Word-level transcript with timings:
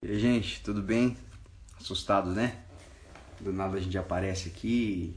E 0.00 0.12
aí, 0.12 0.18
gente, 0.20 0.62
tudo 0.62 0.80
bem? 0.80 1.16
Assustados, 1.76 2.32
né? 2.32 2.62
Do 3.40 3.52
nada 3.52 3.76
a 3.76 3.80
gente 3.80 3.98
aparece 3.98 4.48
aqui 4.48 5.12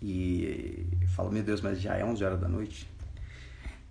e, 0.00 0.86
e 1.02 1.06
fala, 1.08 1.30
meu 1.30 1.42
Deus, 1.42 1.60
mas 1.60 1.78
já 1.78 1.94
é 1.94 2.02
11 2.02 2.24
horas 2.24 2.40
da 2.40 2.48
noite. 2.48 2.88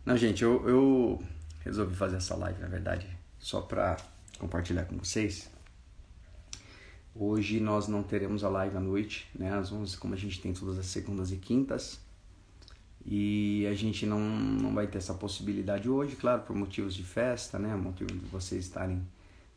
Não, 0.03 0.17
gente, 0.17 0.41
eu, 0.41 0.67
eu 0.67 1.23
resolvi 1.59 1.95
fazer 1.95 2.17
essa 2.17 2.35
live, 2.35 2.59
na 2.59 2.67
verdade, 2.67 3.07
só 3.37 3.61
pra 3.61 3.95
compartilhar 4.39 4.85
com 4.85 4.97
vocês. 4.97 5.51
Hoje 7.13 7.59
nós 7.59 7.87
não 7.87 8.01
teremos 8.01 8.43
a 8.43 8.49
live 8.49 8.77
à 8.77 8.79
noite, 8.79 9.29
né? 9.35 9.53
Às 9.53 9.71
11, 9.71 9.97
como 9.97 10.15
a 10.15 10.17
gente 10.17 10.41
tem 10.41 10.51
todas 10.51 10.79
as 10.79 10.87
segundas 10.87 11.31
e 11.31 11.37
quintas. 11.37 12.01
E 13.05 13.67
a 13.67 13.75
gente 13.75 14.07
não, 14.07 14.19
não 14.19 14.73
vai 14.73 14.87
ter 14.87 14.97
essa 14.97 15.13
possibilidade 15.13 15.87
hoje, 15.87 16.15
claro, 16.15 16.41
por 16.41 16.55
motivos 16.55 16.95
de 16.95 17.03
festa, 17.03 17.59
né? 17.59 17.75
Motivo 17.75 18.11
de 18.11 18.25
vocês 18.25 18.65
estarem 18.65 18.99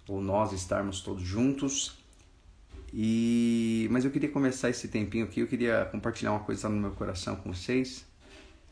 ou 0.08 0.20
nós 0.22 0.52
estarmos 0.52 1.00
todos 1.00 1.22
juntos. 1.22 1.98
E 2.92 3.88
mas 3.90 4.04
eu 4.04 4.10
queria 4.10 4.28
começar 4.28 4.70
esse 4.70 4.88
tempinho 4.88 5.24
aqui, 5.24 5.40
eu 5.40 5.46
queria 5.46 5.86
compartilhar 5.90 6.32
uma 6.32 6.40
coisa 6.40 6.68
no 6.68 6.76
meu 6.76 6.92
coração 6.92 7.36
com 7.36 7.52
vocês. 7.52 8.04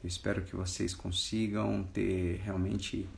Eu 0.02 0.08
espero 0.08 0.42
que 0.42 0.54
vocês 0.54 0.94
consigam 0.94 1.84
ter 1.92 2.40
realmente 2.44 3.08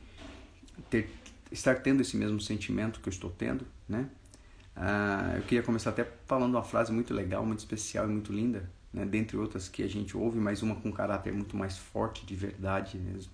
ter 0.89 1.09
estar 1.51 1.75
tendo 1.75 2.01
esse 2.01 2.17
mesmo 2.17 2.39
sentimento 2.39 2.99
que 2.99 3.07
eu 3.07 3.11
estou 3.11 3.29
tendo, 3.29 3.65
né? 3.87 4.09
Ah, 4.75 5.33
eu 5.37 5.43
queria 5.43 5.63
começar 5.63 5.91
até 5.91 6.05
falando 6.25 6.55
uma 6.55 6.63
frase 6.63 6.91
muito 6.91 7.13
legal, 7.13 7.45
muito 7.45 7.59
especial 7.59 8.05
e 8.09 8.11
muito 8.11 8.33
linda, 8.33 8.69
né? 8.91 9.05
dentre 9.05 9.37
outras 9.37 9.69
que 9.69 9.81
a 9.83 9.87
gente 9.87 10.17
ouve, 10.17 10.37
mas 10.37 10.61
uma 10.61 10.75
com 10.75 10.89
um 10.89 10.91
caráter 10.91 11.31
muito 11.31 11.55
mais 11.55 11.77
forte 11.77 12.25
de 12.25 12.35
verdade 12.35 12.97
mesmo 12.97 13.31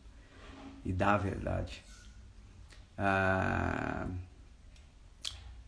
e 0.86 0.94
da 0.94 1.18
verdade. 1.18 1.84
Ah, 2.98 4.08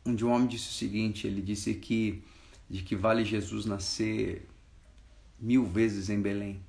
um 0.05 0.13
de 0.15 0.25
um 0.25 0.31
homem 0.31 0.47
disse 0.47 0.69
o 0.69 0.73
seguinte, 0.73 1.27
ele 1.27 1.41
disse 1.41 1.73
que 1.75 2.23
de 2.69 2.81
que 2.81 2.95
vale 2.95 3.23
Jesus 3.23 3.65
nascer 3.65 4.47
mil 5.39 5.65
vezes 5.65 6.09
em 6.09 6.21
Belém, 6.21 6.61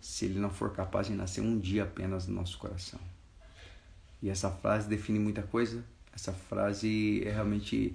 se 0.00 0.24
ele 0.24 0.38
não 0.38 0.50
for 0.50 0.72
capaz 0.72 1.06
de 1.06 1.14
nascer 1.14 1.40
um 1.40 1.58
dia 1.58 1.84
apenas 1.84 2.26
no 2.26 2.34
nosso 2.34 2.58
coração. 2.58 2.98
E 4.22 4.28
essa 4.28 4.50
frase 4.50 4.88
define 4.88 5.18
muita 5.18 5.42
coisa. 5.42 5.84
Essa 6.12 6.32
frase 6.32 7.22
é 7.24 7.30
realmente 7.30 7.94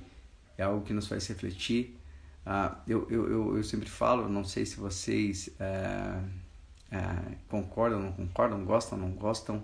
é 0.57 0.63
algo 0.63 0.85
que 0.85 0.93
nos 0.93 1.07
faz 1.07 1.27
refletir. 1.27 1.97
Ah, 2.45 2.79
eu, 2.87 3.07
eu, 3.09 3.29
eu, 3.29 3.57
eu, 3.57 3.63
sempre 3.63 3.89
falo, 3.89 4.29
não 4.29 4.43
sei 4.43 4.65
se 4.65 4.77
vocês 4.77 5.49
é, 5.59 6.21
é, 6.91 7.35
concordam, 7.47 7.99
não 7.99 8.11
concordam, 8.11 8.63
gostam, 8.63 8.97
não 8.97 9.11
gostam, 9.11 9.63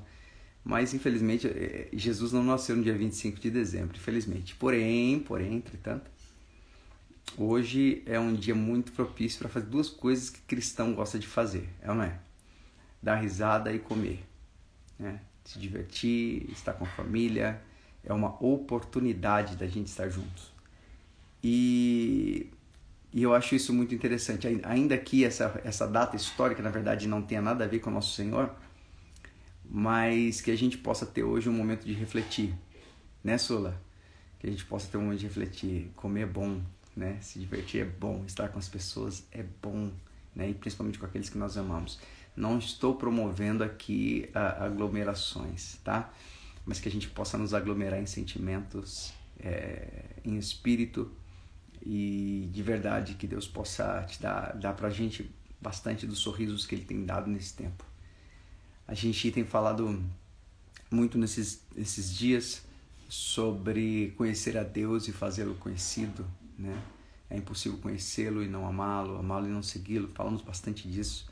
mas 0.64 0.94
infelizmente 0.94 1.48
é, 1.48 1.90
Jesus 1.94 2.32
não 2.32 2.44
nasceu 2.44 2.76
no 2.76 2.84
dia 2.84 2.98
25 2.98 3.40
de 3.40 3.50
dezembro, 3.50 3.96
infelizmente. 3.96 4.56
Porém, 4.56 5.20
porém, 5.20 5.56
entretanto, 5.56 6.10
hoje 7.38 8.04
é 8.06 8.20
um 8.20 8.34
dia 8.34 8.56
muito 8.56 8.92
propício 8.92 9.40
para 9.40 9.50
fazer 9.50 9.68
duas 9.68 9.90
coisas 9.90 10.30
que 10.30 10.42
cristão 10.42 10.94
gosta 10.94 11.18
de 11.18 11.28
fazer, 11.28 11.70
é 11.82 11.90
ou 11.90 11.96
não 11.96 12.04
é? 12.04 12.20
Dar 13.02 13.16
risada 13.16 13.72
e 13.72 13.80
comer, 13.80 14.24
né? 15.00 15.22
Se 15.46 15.58
divertir, 15.58 16.50
estar 16.52 16.74
com 16.74 16.84
a 16.84 16.88
família, 16.88 17.62
é 18.04 18.14
uma 18.14 18.42
oportunidade 18.44 19.56
da 19.56 19.68
gente 19.68 19.88
estar 19.88 20.10
juntos. 20.10 20.52
E, 21.44 22.50
e 23.14 23.24
eu 23.24 23.34
acho 23.34 23.56
isso 23.56 23.74
muito 23.74 23.96
interessante, 23.96 24.48
ainda 24.64 24.98
que 24.98 25.24
essa, 25.24 25.62
essa 25.64 25.88
data 25.88 26.16
histórica, 26.16 26.62
na 26.62 26.70
verdade, 26.70 27.08
não 27.08 27.22
tenha 27.22 27.42
nada 27.42 27.64
a 27.64 27.68
ver 27.68 27.80
com 27.80 27.90
o 27.90 27.94
nosso 27.94 28.14
Senhor, 28.16 28.54
mas 29.70 30.42
que 30.42 30.52
a 30.52 30.58
gente 30.58 30.78
possa 30.78 31.06
ter 31.06 31.24
hoje 31.24 31.50
um 31.50 31.54
momento 31.54 31.86
de 31.86 31.94
refletir, 31.94 32.54
né, 33.24 33.38
Sula? 33.38 33.82
Que 34.40 34.48
a 34.48 34.50
gente 34.50 34.66
possa 34.66 34.88
ter 34.90 34.98
um 34.98 35.02
momento 35.02 35.20
de 35.20 35.28
refletir. 35.28 35.92
Comer 35.96 36.22
é 36.22 36.26
bom, 36.26 36.62
né? 36.96 37.18
Se 37.22 37.40
divertir 37.40 37.82
é 37.82 37.86
bom, 37.86 38.24
estar 38.26 38.50
com 38.50 38.60
as 38.60 38.70
pessoas 38.70 39.26
é 39.32 39.44
bom, 39.62 39.92
né? 40.36 40.50
E 40.50 40.54
principalmente 40.54 41.00
com 41.00 41.06
aqueles 41.06 41.30
que 41.30 41.38
nós 41.38 41.58
amamos. 41.58 42.00
Não 42.36 42.58
estou 42.60 42.96
promovendo 42.96 43.64
aqui 43.64 44.30
aglomerações, 44.34 45.78
tá? 45.84 46.14
Mas 46.66 46.80
que 46.80 46.88
a 46.88 46.92
gente 46.92 47.10
possa 47.10 47.38
nos 47.38 47.54
aglomerar 47.54 48.00
em 48.00 48.06
sentimentos, 48.06 49.12
é, 49.40 50.04
em 50.24 50.38
espírito 50.38 51.12
e 51.82 52.50
de 52.52 52.62
verdade 52.62 53.16
que 53.16 53.26
Deus 53.26 53.48
possa 53.48 54.04
te 54.04 54.22
dar, 54.22 54.54
dar 54.56 54.74
pra 54.74 54.90
gente 54.90 55.32
bastante 55.60 56.06
dos 56.06 56.20
sorrisos 56.20 56.66
que 56.66 56.76
Ele 56.76 56.86
tem 56.86 57.06
dado 57.06 57.30
nesse 57.30 57.56
tempo. 57.56 57.84
A 58.88 58.94
gente 58.94 59.30
tem 59.32 59.44
falado 59.44 60.02
muito 60.90 61.18
nesses, 61.18 61.62
nesses 61.76 62.16
dias 62.16 62.62
sobre 63.10 64.14
conhecer 64.18 64.58
a 64.58 64.64
Deus 64.64 65.08
e 65.08 65.12
fazê-lo 65.12 65.56
conhecido, 65.56 66.26
né? 66.58 66.82
É 67.30 67.36
impossível 67.36 67.78
conhecê-lo 67.80 68.42
e 68.42 68.48
não 68.48 68.66
amá-lo, 68.66 69.18
amá-lo 69.18 69.48
e 69.48 69.50
não 69.50 69.62
segui-lo. 69.62 70.08
Falamos 70.08 70.42
bastante 70.42 70.88
disso. 70.88 71.28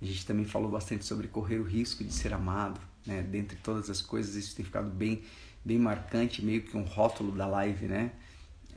A 0.00 0.04
gente 0.04 0.24
também 0.24 0.46
falou 0.46 0.70
bastante 0.70 1.04
sobre 1.04 1.28
correr 1.28 1.58
o 1.58 1.62
risco 1.62 2.02
de 2.02 2.12
ser 2.12 2.32
amado, 2.32 2.80
né? 3.06 3.22
Dentre 3.22 3.58
todas 3.62 3.90
as 3.90 4.00
coisas, 4.00 4.34
isso 4.34 4.56
tem 4.56 4.64
ficado 4.64 4.88
bem, 4.88 5.22
bem 5.62 5.78
marcante, 5.78 6.42
meio 6.42 6.62
que 6.62 6.74
um 6.74 6.84
rótulo 6.84 7.32
da 7.32 7.46
live, 7.46 7.86
né? 7.86 8.12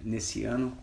Nesse 0.01 0.43
ano. 0.43 0.77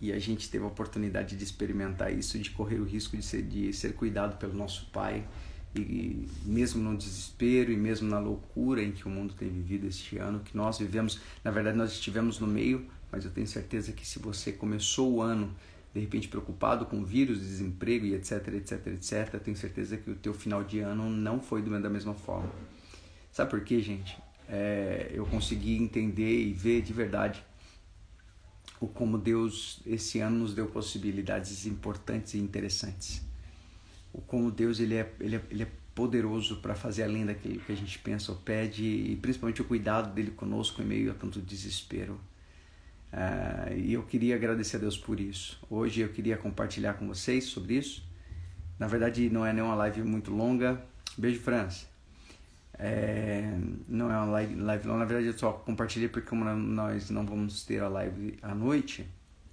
E 0.00 0.12
a 0.12 0.18
gente 0.18 0.48
teve 0.50 0.64
a 0.64 0.68
oportunidade 0.68 1.36
de 1.36 1.44
experimentar 1.44 2.12
isso, 2.12 2.38
de 2.38 2.50
correr 2.50 2.78
o 2.78 2.84
risco 2.84 3.16
de 3.16 3.22
ser, 3.22 3.42
de 3.42 3.72
ser 3.72 3.94
cuidado 3.94 4.38
pelo 4.38 4.54
nosso 4.54 4.86
Pai, 4.90 5.26
e 5.80 6.28
mesmo 6.44 6.82
no 6.82 6.96
desespero 6.96 7.72
e 7.72 7.76
mesmo 7.76 8.08
na 8.08 8.18
loucura 8.18 8.82
em 8.82 8.92
que 8.92 9.06
o 9.06 9.10
mundo 9.10 9.34
tem 9.34 9.48
vivido 9.48 9.86
este 9.86 10.18
ano, 10.18 10.40
que 10.40 10.56
nós 10.56 10.78
vivemos, 10.78 11.20
na 11.44 11.50
verdade 11.50 11.76
nós 11.76 11.92
estivemos 11.92 12.38
no 12.38 12.46
meio, 12.46 12.86
mas 13.10 13.24
eu 13.24 13.30
tenho 13.30 13.46
certeza 13.46 13.92
que 13.92 14.06
se 14.06 14.18
você 14.18 14.52
começou 14.52 15.14
o 15.14 15.22
ano 15.22 15.54
de 15.92 16.00
repente 16.00 16.28
preocupado 16.28 16.84
com 16.84 17.04
vírus, 17.04 17.40
desemprego 17.40 18.04
e 18.04 18.14
etc, 18.14 18.48
etc, 18.48 18.86
etc, 18.88 19.34
eu 19.34 19.40
tenho 19.40 19.56
certeza 19.56 19.96
que 19.96 20.10
o 20.10 20.14
teu 20.14 20.34
final 20.34 20.62
de 20.62 20.80
ano 20.80 21.08
não 21.08 21.40
foi 21.40 21.62
da 21.62 21.88
mesma 21.88 22.12
forma. 22.12 22.52
Sabe 23.32 23.50
por 23.50 23.60
quê, 23.62 23.80
gente? 23.80 24.16
É, 24.48 25.10
eu 25.12 25.24
consegui 25.26 25.76
entender 25.76 26.42
e 26.42 26.52
ver 26.52 26.82
de 26.82 26.92
verdade 26.92 27.42
o 28.78 28.86
como 28.86 29.16
Deus 29.16 29.80
esse 29.86 30.20
ano 30.20 30.38
nos 30.40 30.54
deu 30.54 30.66
possibilidades 30.66 31.64
importantes 31.66 32.34
e 32.34 32.38
interessantes 32.38 33.25
como 34.26 34.50
Deus 34.50 34.80
ele 34.80 34.94
é, 34.94 35.12
ele 35.20 35.36
é, 35.36 35.42
ele 35.50 35.62
é 35.62 35.68
poderoso 35.94 36.56
para 36.56 36.74
fazer 36.74 37.04
além 37.04 37.24
daquilo 37.24 37.58
que 37.60 37.72
a 37.72 37.76
gente 37.76 37.98
pensa 37.98 38.30
ou 38.30 38.38
pede 38.38 38.84
e 38.84 39.16
principalmente 39.16 39.62
o 39.62 39.64
cuidado 39.64 40.12
dele 40.14 40.30
conosco 40.30 40.82
em 40.82 40.84
meio 40.84 41.10
a 41.10 41.14
tanto 41.14 41.40
desespero. 41.40 42.20
Uh, 43.12 43.74
e 43.74 43.94
eu 43.94 44.02
queria 44.02 44.34
agradecer 44.34 44.76
a 44.76 44.80
Deus 44.80 44.98
por 44.98 45.18
isso. 45.18 45.58
Hoje 45.70 46.02
eu 46.02 46.08
queria 46.10 46.36
compartilhar 46.36 46.94
com 46.94 47.06
vocês 47.06 47.44
sobre 47.44 47.74
isso. 47.74 48.04
Na 48.78 48.86
verdade, 48.86 49.30
não 49.30 49.46
é 49.46 49.52
nenhuma 49.52 49.74
live 49.74 50.02
muito 50.02 50.30
longa. 50.30 50.82
Beijo, 51.16 51.40
França. 51.40 51.86
É, 52.78 53.58
não 53.88 54.12
é 54.12 54.16
uma 54.16 54.26
live, 54.26 54.54
live 54.56 54.86
longa. 54.86 54.98
Na 54.98 55.04
verdade, 55.06 55.28
eu 55.28 55.38
só 55.38 55.52
compartilhei 55.52 56.08
porque, 56.08 56.28
como 56.28 56.44
nós 56.44 57.08
não 57.08 57.24
vamos 57.24 57.64
ter 57.64 57.80
a 57.80 57.88
live 57.88 58.38
à 58.42 58.54
noite, 58.54 59.06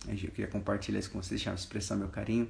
eu 0.07 0.17
queria 0.17 0.47
compartilhar 0.47 0.99
isso 0.99 1.09
com 1.09 1.21
vocês, 1.21 1.41
deixar 1.41 1.55
expressar 1.55 1.95
meu 1.95 2.09
carinho. 2.09 2.49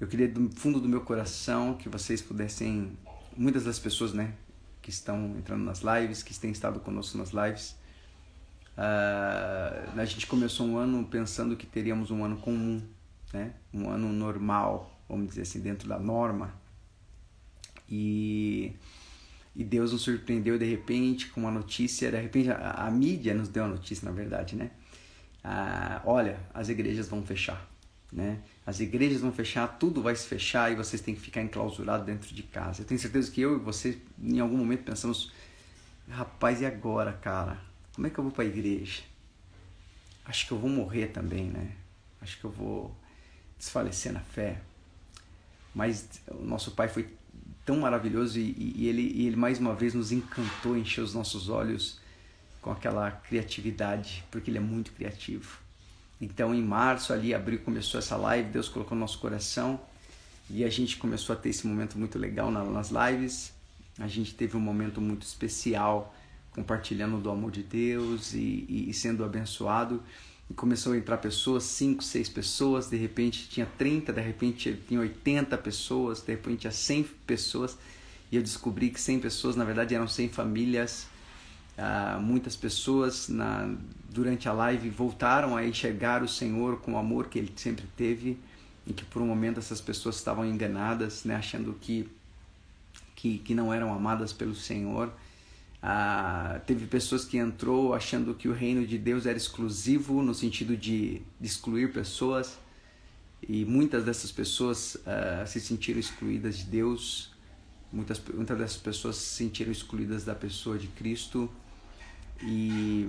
Eu 0.00 0.08
queria 0.08 0.28
do 0.28 0.50
fundo 0.50 0.80
do 0.80 0.88
meu 0.88 1.00
coração 1.02 1.74
que 1.74 1.88
vocês 1.88 2.20
pudessem, 2.20 2.98
muitas 3.36 3.64
das 3.64 3.78
pessoas, 3.78 4.12
né, 4.12 4.34
que 4.82 4.90
estão 4.90 5.36
entrando 5.38 5.64
nas 5.64 5.82
lives, 5.82 6.22
que 6.22 6.38
têm 6.38 6.50
estado 6.50 6.80
conosco 6.80 7.16
nas 7.16 7.30
lives, 7.30 7.76
uh, 8.76 9.98
a 9.98 10.04
gente 10.04 10.26
começou 10.26 10.66
um 10.66 10.76
ano 10.76 11.04
pensando 11.06 11.56
que 11.56 11.66
teríamos 11.66 12.10
um 12.10 12.24
ano 12.24 12.36
comum, 12.38 12.82
né, 13.32 13.54
um 13.72 13.88
ano 13.88 14.12
normal, 14.12 15.00
vamos 15.08 15.28
dizer 15.28 15.42
assim, 15.42 15.60
dentro 15.60 15.88
da 15.88 15.98
norma. 15.98 16.52
E 17.88 18.72
e 19.56 19.62
Deus 19.62 19.92
nos 19.92 20.02
surpreendeu 20.02 20.58
de 20.58 20.64
repente 20.64 21.28
com 21.28 21.40
uma 21.42 21.50
notícia, 21.50 22.10
de 22.10 22.20
repente 22.20 22.50
a, 22.50 22.72
a 22.72 22.90
mídia 22.90 23.32
nos 23.32 23.48
deu 23.48 23.64
a 23.64 23.68
notícia, 23.68 24.04
na 24.04 24.10
verdade, 24.10 24.56
né? 24.56 24.72
Ah, 25.44 26.02
olha, 26.04 26.40
as 26.52 26.68
igrejas 26.68 27.08
vão 27.08 27.22
fechar 27.22 27.70
né? 28.14 28.38
As 28.66 28.80
igrejas 28.80 29.20
vão 29.20 29.30
fechar, 29.32 29.66
tudo 29.78 30.02
vai 30.02 30.16
se 30.16 30.26
fechar 30.26 30.72
e 30.72 30.74
vocês 30.74 31.02
têm 31.02 31.14
que 31.14 31.20
ficar 31.20 31.42
enclausurados 31.42 32.06
dentro 32.06 32.34
de 32.34 32.42
casa. 32.42 32.82
Eu 32.82 32.86
tenho 32.86 32.98
certeza 32.98 33.30
que 33.30 33.40
eu 33.40 33.56
e 33.56 33.58
você, 33.58 33.98
em 34.18 34.40
algum 34.40 34.56
momento, 34.56 34.84
pensamos: 34.84 35.32
rapaz, 36.08 36.60
e 36.60 36.66
agora, 36.66 37.12
cara? 37.12 37.60
Como 37.94 38.06
é 38.06 38.10
que 38.10 38.18
eu 38.18 38.24
vou 38.24 38.32
para 38.32 38.44
a 38.44 38.46
igreja? 38.46 39.02
Acho 40.24 40.46
que 40.46 40.52
eu 40.52 40.58
vou 40.58 40.70
morrer 40.70 41.08
também, 41.08 41.44
né? 41.44 41.72
Acho 42.20 42.38
que 42.38 42.44
eu 42.44 42.50
vou 42.50 42.96
desfalecer 43.58 44.12
na 44.12 44.20
fé. 44.20 44.60
Mas 45.74 46.08
o 46.28 46.44
nosso 46.44 46.70
Pai 46.70 46.88
foi 46.88 47.08
tão 47.64 47.80
maravilhoso 47.80 48.38
e, 48.38 48.74
e 48.76 48.88
ele, 48.88 49.02
e 49.02 49.26
ele 49.26 49.36
mais 49.36 49.58
uma 49.58 49.74
vez 49.74 49.92
nos 49.92 50.12
encantou, 50.12 50.76
encheu 50.76 51.04
os 51.04 51.14
nossos 51.14 51.48
olhos 51.48 52.00
com 52.64 52.70
aquela 52.70 53.10
criatividade, 53.10 54.24
porque 54.30 54.50
Ele 54.50 54.56
é 54.56 54.60
muito 54.60 54.92
criativo. 54.92 55.58
Então, 56.20 56.54
em 56.54 56.62
março, 56.62 57.12
ali, 57.12 57.34
abril, 57.34 57.58
começou 57.60 57.98
essa 57.98 58.16
live, 58.16 58.50
Deus 58.50 58.68
colocou 58.68 58.94
no 58.94 59.00
nosso 59.00 59.18
coração 59.18 59.80
e 60.48 60.64
a 60.64 60.70
gente 60.70 60.96
começou 60.96 61.34
a 61.34 61.36
ter 61.36 61.50
esse 61.50 61.66
momento 61.66 61.98
muito 61.98 62.18
legal 62.18 62.50
nas 62.50 62.90
lives. 62.90 63.52
A 63.98 64.06
gente 64.06 64.34
teve 64.34 64.56
um 64.56 64.60
momento 64.60 65.00
muito 65.00 65.22
especial 65.22 66.14
compartilhando 66.52 67.18
do 67.18 67.30
amor 67.30 67.50
de 67.50 67.62
Deus 67.62 68.32
e, 68.32 68.64
e, 68.68 68.86
e 68.90 68.94
sendo 68.94 69.24
abençoado. 69.24 70.02
E 70.48 70.54
começou 70.54 70.92
a 70.92 70.96
entrar 70.96 71.16
pessoas, 71.16 71.64
5, 71.64 72.04
6 72.04 72.28
pessoas, 72.28 72.88
de 72.88 72.96
repente 72.96 73.48
tinha 73.48 73.66
30, 73.78 74.12
de 74.12 74.20
repente 74.20 74.78
tinha 74.86 75.00
80 75.00 75.56
pessoas, 75.58 76.20
de 76.20 76.32
repente 76.32 76.60
tinha 76.60 76.72
100 76.72 77.04
pessoas. 77.26 77.78
E 78.30 78.36
eu 78.36 78.42
descobri 78.42 78.90
que 78.90 79.00
100 79.00 79.20
pessoas, 79.20 79.56
na 79.56 79.64
verdade, 79.64 79.94
eram 79.94 80.06
100 80.06 80.28
famílias. 80.28 81.06
Ah, 81.76 82.18
muitas 82.20 82.54
pessoas 82.54 83.28
na, 83.28 83.74
durante 84.14 84.48
a 84.48 84.52
live 84.52 84.88
voltaram 84.90 85.56
a 85.56 85.66
enxergar 85.66 86.22
o 86.22 86.28
Senhor 86.28 86.80
com 86.80 86.92
o 86.92 86.96
amor 86.96 87.26
que 87.26 87.36
ele 87.36 87.52
sempre 87.56 87.84
teve 87.96 88.38
e 88.86 88.92
que 88.92 89.04
por 89.04 89.20
um 89.20 89.26
momento 89.26 89.58
essas 89.58 89.80
pessoas 89.80 90.14
estavam 90.14 90.46
enganadas, 90.46 91.24
né, 91.24 91.34
achando 91.34 91.76
que, 91.80 92.08
que, 93.16 93.38
que 93.38 93.54
não 93.56 93.74
eram 93.74 93.92
amadas 93.92 94.32
pelo 94.32 94.54
Senhor. 94.54 95.12
Ah, 95.82 96.60
teve 96.64 96.86
pessoas 96.86 97.24
que 97.24 97.36
entrou 97.36 97.92
achando 97.92 98.34
que 98.34 98.46
o 98.48 98.52
reino 98.52 98.86
de 98.86 98.96
Deus 98.96 99.26
era 99.26 99.36
exclusivo 99.36 100.22
no 100.22 100.32
sentido 100.32 100.76
de, 100.76 101.20
excluir 101.40 101.92
pessoas 101.92 102.56
e 103.46 103.64
muitas 103.64 104.04
dessas 104.04 104.30
pessoas 104.30 104.96
ah, 105.04 105.44
se 105.44 105.60
sentiram 105.60 105.98
excluídas 105.98 106.58
de 106.58 106.64
Deus 106.64 107.34
muitas 107.92 108.20
muitas 108.32 108.58
dessas 108.58 108.78
pessoas 108.78 109.16
se 109.16 109.34
sentiram 109.34 109.70
excluídas 109.70 110.24
da 110.24 110.34
pessoa 110.34 110.78
de 110.78 110.86
Cristo 110.88 111.50
e, 112.42 113.06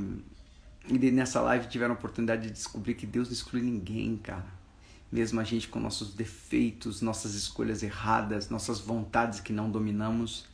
e 0.88 1.12
nessa 1.12 1.42
live 1.42 1.68
tiveram 1.68 1.94
a 1.94 1.98
oportunidade 1.98 2.48
de 2.48 2.54
descobrir 2.54 2.96
que 2.96 3.06
Deus 3.06 3.28
não 3.28 3.34
exclui 3.34 3.62
ninguém 3.62 4.18
cara 4.18 4.54
mesmo 5.12 5.40
a 5.40 5.44
gente 5.44 5.68
com 5.68 5.80
nossos 5.80 6.14
defeitos 6.14 7.02
nossas 7.02 7.34
escolhas 7.36 7.84
erradas 7.84 8.50
nossas 8.50 8.80
vontades 8.80 9.40
que 9.40 9.54
não 9.54 9.70
dominamos 9.70 10.46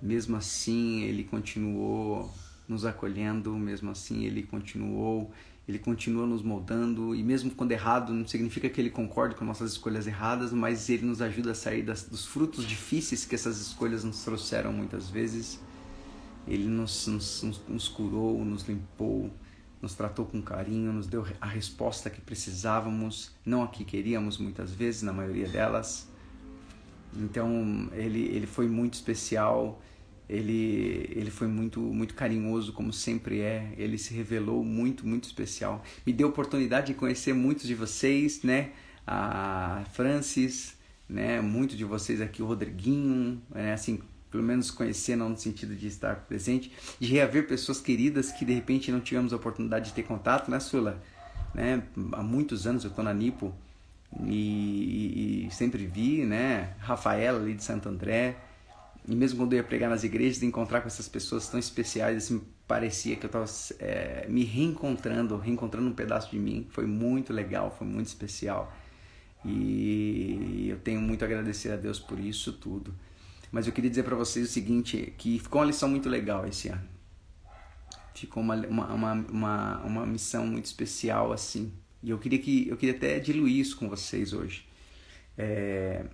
mesmo 0.00 0.36
assim 0.36 1.02
ele 1.02 1.24
continuou 1.24 2.32
nos 2.70 2.84
acolhendo, 2.84 3.52
mesmo 3.54 3.90
assim 3.90 4.24
ele 4.24 4.44
continuou, 4.44 5.30
ele 5.68 5.78
continua 5.78 6.24
nos 6.24 6.40
moldando 6.40 7.14
e 7.14 7.22
mesmo 7.22 7.50
quando 7.50 7.72
errado 7.72 8.14
não 8.14 8.26
significa 8.26 8.68
que 8.70 8.80
ele 8.80 8.90
concorde 8.90 9.34
com 9.34 9.44
nossas 9.44 9.72
escolhas 9.72 10.06
erradas, 10.06 10.52
mas 10.52 10.88
ele 10.88 11.04
nos 11.04 11.20
ajuda 11.20 11.50
a 11.50 11.54
sair 11.54 11.82
das, 11.82 12.04
dos 12.04 12.24
frutos 12.24 12.64
difíceis 12.64 13.24
que 13.24 13.34
essas 13.34 13.60
escolhas 13.60 14.04
nos 14.04 14.22
trouxeram 14.22 14.72
muitas 14.72 15.10
vezes. 15.10 15.60
Ele 16.46 16.64
nos, 16.64 17.06
nos, 17.06 17.60
nos, 17.68 17.88
curou, 17.88 18.44
nos 18.44 18.66
limpou, 18.68 19.30
nos 19.80 19.94
tratou 19.94 20.26
com 20.26 20.40
carinho, 20.42 20.92
nos 20.92 21.06
deu 21.06 21.26
a 21.40 21.46
resposta 21.46 22.10
que 22.10 22.20
precisávamos, 22.20 23.32
não 23.44 23.62
a 23.62 23.68
que 23.68 23.84
queríamos 23.84 24.38
muitas 24.38 24.72
vezes, 24.72 25.02
na 25.02 25.12
maioria 25.12 25.48
delas. 25.48 26.08
Então 27.14 27.88
ele, 27.92 28.20
ele 28.20 28.46
foi 28.46 28.68
muito 28.68 28.94
especial 28.94 29.80
ele, 30.30 31.10
ele 31.10 31.28
foi 31.28 31.48
muito, 31.48 31.80
muito 31.80 32.14
carinhoso, 32.14 32.72
como 32.72 32.92
sempre 32.92 33.40
é. 33.40 33.74
Ele 33.76 33.98
se 33.98 34.14
revelou 34.14 34.62
muito, 34.62 35.04
muito 35.04 35.24
especial. 35.24 35.82
Me 36.06 36.12
deu 36.12 36.28
oportunidade 36.28 36.86
de 36.88 36.94
conhecer 36.94 37.32
muitos 37.34 37.66
de 37.66 37.74
vocês, 37.74 38.44
né? 38.44 38.70
A 39.04 39.82
Francis, 39.92 40.76
né? 41.08 41.40
Muito 41.40 41.76
de 41.76 41.84
vocês 41.84 42.20
aqui, 42.20 42.40
o 42.42 42.46
Rodriguinho, 42.46 43.42
né? 43.50 43.72
Assim, 43.72 43.98
pelo 44.30 44.42
menos 44.42 44.70
conhecer, 44.70 45.16
não 45.16 45.30
no 45.30 45.36
sentido 45.36 45.74
de 45.74 45.86
estar 45.86 46.16
presente, 46.26 46.72
de 46.98 47.08
reaver 47.08 47.46
pessoas 47.46 47.80
queridas 47.80 48.30
que 48.32 48.44
de 48.44 48.52
repente 48.52 48.92
não 48.92 49.00
tivemos 49.00 49.32
a 49.32 49.36
oportunidade 49.36 49.86
de 49.86 49.92
ter 49.92 50.04
contato, 50.04 50.50
né, 50.50 50.60
Sula? 50.60 51.02
Né? 51.54 51.82
Há 52.12 52.22
muitos 52.22 52.66
anos 52.66 52.84
eu 52.84 52.90
estou 52.90 53.04
na 53.04 53.12
Nipo 53.12 53.52
e, 54.24 55.46
e, 55.46 55.50
sempre 55.50 55.86
vi, 55.86 56.24
né? 56.24 56.74
Rafaela 56.78 57.40
ali 57.40 57.54
de 57.54 57.62
Santo 57.62 57.88
André, 57.88 58.36
e 59.08 59.14
mesmo 59.14 59.38
quando 59.38 59.52
eu 59.52 59.58
ia 59.58 59.64
pregar 59.64 59.88
nas 59.88 60.04
igrejas, 60.04 60.42
encontrar 60.42 60.80
com 60.80 60.86
essas 60.86 61.08
pessoas 61.08 61.48
tão 61.48 61.58
especiais, 61.58 62.16
assim, 62.16 62.42
parecia 62.66 63.16
que 63.16 63.24
eu 63.24 63.28
estava 63.28 63.46
é, 63.78 64.26
me 64.28 64.44
reencontrando, 64.44 65.36
reencontrando 65.36 65.88
um 65.88 65.92
pedaço 65.92 66.30
de 66.30 66.38
mim. 66.38 66.66
Foi 66.70 66.86
muito 66.86 67.32
legal, 67.32 67.74
foi 67.76 67.86
muito 67.86 68.06
especial. 68.06 68.72
E 69.44 70.68
eu 70.68 70.78
tenho 70.78 71.00
muito 71.00 71.22
a 71.22 71.26
agradecer 71.26 71.72
a 71.72 71.76
Deus 71.76 71.98
por 71.98 72.18
isso 72.18 72.52
tudo. 72.52 72.94
Mas 73.50 73.66
eu 73.66 73.72
queria 73.72 73.90
dizer 73.90 74.04
para 74.04 74.14
vocês 74.16 74.48
o 74.48 74.52
seguinte, 74.52 75.12
que 75.18 75.38
ficou 75.38 75.60
uma 75.60 75.66
lição 75.66 75.88
muito 75.88 76.08
legal 76.08 76.46
esse 76.46 76.68
ano. 76.68 76.88
Ficou 78.14 78.42
uma, 78.42 78.54
uma, 78.54 78.86
uma, 78.92 79.12
uma, 79.12 79.78
uma 79.78 80.06
missão 80.06 80.46
muito 80.46 80.66
especial, 80.66 81.32
assim. 81.32 81.72
E 82.02 82.10
eu 82.10 82.18
queria, 82.18 82.38
que, 82.38 82.68
eu 82.68 82.76
queria 82.76 82.94
até 82.94 83.18
diluir 83.18 83.56
isso 83.56 83.76
com 83.76 83.88
vocês 83.88 84.32
hoje. 84.32 84.66
É, 85.36 86.04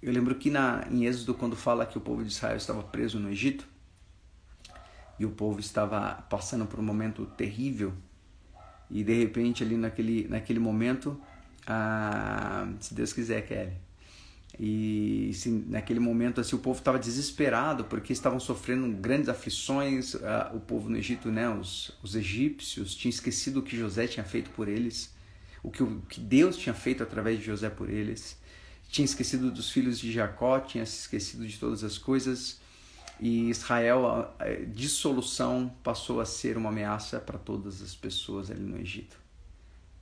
eu 0.00 0.12
lembro 0.12 0.34
que 0.34 0.50
na, 0.50 0.86
em 0.90 1.04
Êxodo, 1.04 1.34
quando 1.34 1.56
fala 1.56 1.84
que 1.84 1.98
o 1.98 2.00
povo 2.00 2.24
de 2.24 2.32
Israel 2.32 2.56
estava 2.56 2.82
preso 2.82 3.18
no 3.18 3.30
Egito, 3.30 3.66
e 5.18 5.26
o 5.26 5.30
povo 5.30 5.60
estava 5.60 6.14
passando 6.28 6.66
por 6.66 6.80
um 6.80 6.82
momento 6.82 7.26
terrível, 7.26 7.92
e 8.90 9.04
de 9.04 9.14
repente 9.14 9.62
ali 9.62 9.76
naquele, 9.76 10.26
naquele 10.28 10.58
momento, 10.58 11.20
ah, 11.66 12.68
se 12.80 12.94
Deus 12.94 13.12
quiser, 13.12 13.46
Kelly, 13.46 13.76
e 14.58 15.30
assim, 15.30 15.64
naquele 15.68 16.00
momento 16.00 16.40
assim, 16.40 16.54
o 16.54 16.58
povo 16.58 16.78
estava 16.78 16.98
desesperado 16.98 17.84
porque 17.84 18.12
estavam 18.12 18.38
sofrendo 18.38 18.86
grandes 18.88 19.28
aflições. 19.28 20.14
Ah, 20.16 20.52
o 20.54 20.60
povo 20.60 20.88
no 20.88 20.96
Egito, 20.96 21.30
né, 21.30 21.48
os, 21.48 21.92
os 22.02 22.14
egípcios, 22.14 22.94
tinham 22.94 23.10
esquecido 23.10 23.60
o 23.60 23.62
que 23.62 23.76
José 23.76 24.06
tinha 24.06 24.24
feito 24.24 24.50
por 24.50 24.68
eles, 24.68 25.14
o 25.62 25.70
que, 25.70 25.82
o 25.82 26.02
que 26.08 26.20
Deus 26.20 26.56
tinha 26.56 26.74
feito 26.74 27.02
através 27.02 27.38
de 27.38 27.46
José 27.46 27.70
por 27.70 27.88
eles 27.88 28.40
tinha 28.92 29.06
esquecido 29.06 29.50
dos 29.50 29.70
filhos 29.70 29.98
de 29.98 30.12
Jacó, 30.12 30.60
tinha 30.60 30.84
se 30.84 31.00
esquecido 31.00 31.48
de 31.48 31.58
todas 31.58 31.82
as 31.82 31.96
coisas, 31.96 32.60
e 33.18 33.48
Israel, 33.48 34.34
a 34.38 34.48
dissolução 34.66 35.74
passou 35.82 36.20
a 36.20 36.26
ser 36.26 36.58
uma 36.58 36.68
ameaça 36.68 37.18
para 37.18 37.38
todas 37.38 37.80
as 37.80 37.94
pessoas 37.94 38.50
ali 38.50 38.60
no 38.60 38.78
Egito. 38.78 39.16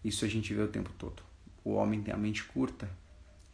Isso 0.05 0.25
a 0.25 0.29
gente 0.29 0.53
vê 0.53 0.63
o 0.63 0.69
tempo 0.69 0.91
todo. 0.99 1.23
O 1.63 1.75
homem 1.75 2.03
tem 2.03 2.13
a 2.13 2.17
mente 2.17 2.43
curta 2.43 2.91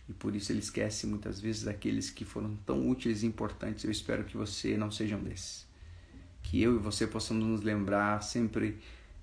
e 0.08 0.12
por 0.12 0.35
isso 0.37 0.53
ele 0.53 0.61
esquece 0.61 1.06
muitas 1.06 1.41
vezes 1.41 1.64
daqueles 1.64 2.11
que 2.11 2.25
foram 2.25 2.56
tão 2.64 2.88
úteis 2.88 3.23
e 3.23 3.26
importantes. 3.26 3.85
Eu 3.85 3.91
espero 3.91 4.25
que 4.25 4.37
você 4.37 4.76
não 4.76 4.91
seja 4.91 5.17
um 5.17 5.23
desses. 5.23 5.67
Que 6.43 6.62
eu 6.62 6.76
e 6.76 6.79
você 6.79 7.06
possamos 7.06 7.44
nos 7.44 7.62
lembrar 7.62 8.23
sempre 8.23 8.79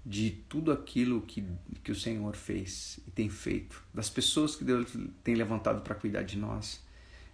de 0.06 0.32
tudo 0.50 0.72
aquilo 0.72 1.22
que, 1.22 1.46
que 1.82 1.92
o 1.92 1.96
Senhor 1.96 2.36
fez 2.36 3.00
e 3.08 3.12
tem 3.12 3.30
feito, 3.30 3.82
das 3.94 4.10
pessoas 4.10 4.54
que 4.54 4.66
Deus 4.66 4.92
tem 5.24 5.36
levantado 5.36 5.82
para 5.82 5.96
cuidar 5.96 6.24
de 6.24 6.38
nós, 6.38 6.84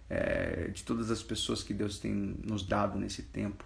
é, 0.08 0.68
de 0.68 0.84
todas 0.84 1.10
as 1.10 1.20
pessoas 1.20 1.64
que 1.64 1.74
Deus 1.74 1.98
tem 1.98 2.12
nos 2.44 2.62
dado 2.62 2.96
nesse 2.98 3.24
tempo. 3.24 3.64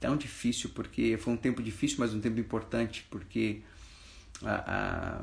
Tão 0.00 0.16
difícil, 0.16 0.70
porque 0.70 1.18
foi 1.18 1.34
um 1.34 1.36
tempo 1.36 1.62
difícil, 1.62 1.98
mas 2.00 2.14
um 2.14 2.20
tempo 2.20 2.40
importante, 2.40 3.06
porque 3.10 3.60
a, 4.42 4.54
a, 4.54 5.20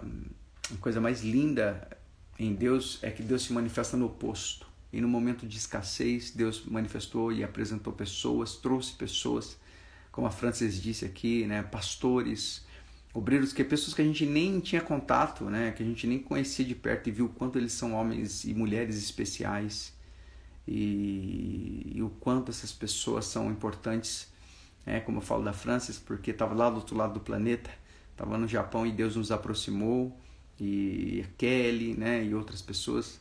a 0.71 0.77
coisa 0.80 1.01
mais 1.01 1.24
linda 1.24 1.88
em 2.37 2.53
Deus 2.53 2.99
é 3.01 3.11
que 3.11 3.21
Deus 3.21 3.43
se 3.43 3.53
manifesta 3.53 3.95
no 3.95 4.07
oposto. 4.07 4.67
E 4.91 5.01
no 5.01 5.07
momento 5.07 5.47
de 5.47 5.57
escassez, 5.57 6.31
Deus 6.31 6.65
manifestou 6.65 7.31
e 7.31 7.43
apresentou 7.43 7.91
pessoas, 7.93 8.55
trouxe 8.55 8.93
pessoas, 8.93 9.57
como 10.11 10.27
a 10.27 10.31
Francis 10.31 10.79
disse 10.79 11.03
aqui, 11.03 11.47
né, 11.47 11.63
pastores, 11.63 12.63
obreiros 13.13 13.53
que 13.53 13.63
pessoas 13.63 13.95
que 13.95 14.01
a 14.01 14.05
gente 14.05 14.25
nem 14.25 14.59
tinha 14.59 14.81
contato, 14.81 15.45
né, 15.45 15.71
que 15.71 15.81
a 15.81 15.85
gente 15.85 16.05
nem 16.05 16.19
conhecia 16.19 16.63
de 16.63 16.75
perto 16.75 17.09
e 17.09 17.11
viu 17.11 17.25
o 17.25 17.29
quanto 17.29 17.57
eles 17.57 17.73
são 17.73 17.93
homens 17.93 18.43
e 18.43 18.53
mulheres 18.53 18.95
especiais 18.97 19.93
e, 20.67 21.93
e 21.95 22.01
o 22.03 22.09
quanto 22.09 22.51
essas 22.51 22.71
pessoas 22.71 23.25
são 23.25 23.49
importantes, 23.49 24.31
né, 24.85 24.99
como 24.99 25.17
eu 25.17 25.21
falo 25.21 25.43
da 25.43 25.53
Francis, 25.53 25.97
porque 25.97 26.29
estava 26.29 26.53
lá 26.53 26.69
do 26.69 26.75
outro 26.77 26.95
lado 26.95 27.15
do 27.15 27.19
planeta, 27.19 27.71
estava 28.11 28.37
no 28.37 28.47
Japão 28.47 28.85
e 28.85 28.91
Deus 28.91 29.15
nos 29.15 29.31
aproximou 29.31 30.15
e 30.60 31.24
a 31.25 31.38
Kelly, 31.38 31.95
né, 31.95 32.24
e 32.24 32.33
outras 32.33 32.62
pessoas, 32.62 33.19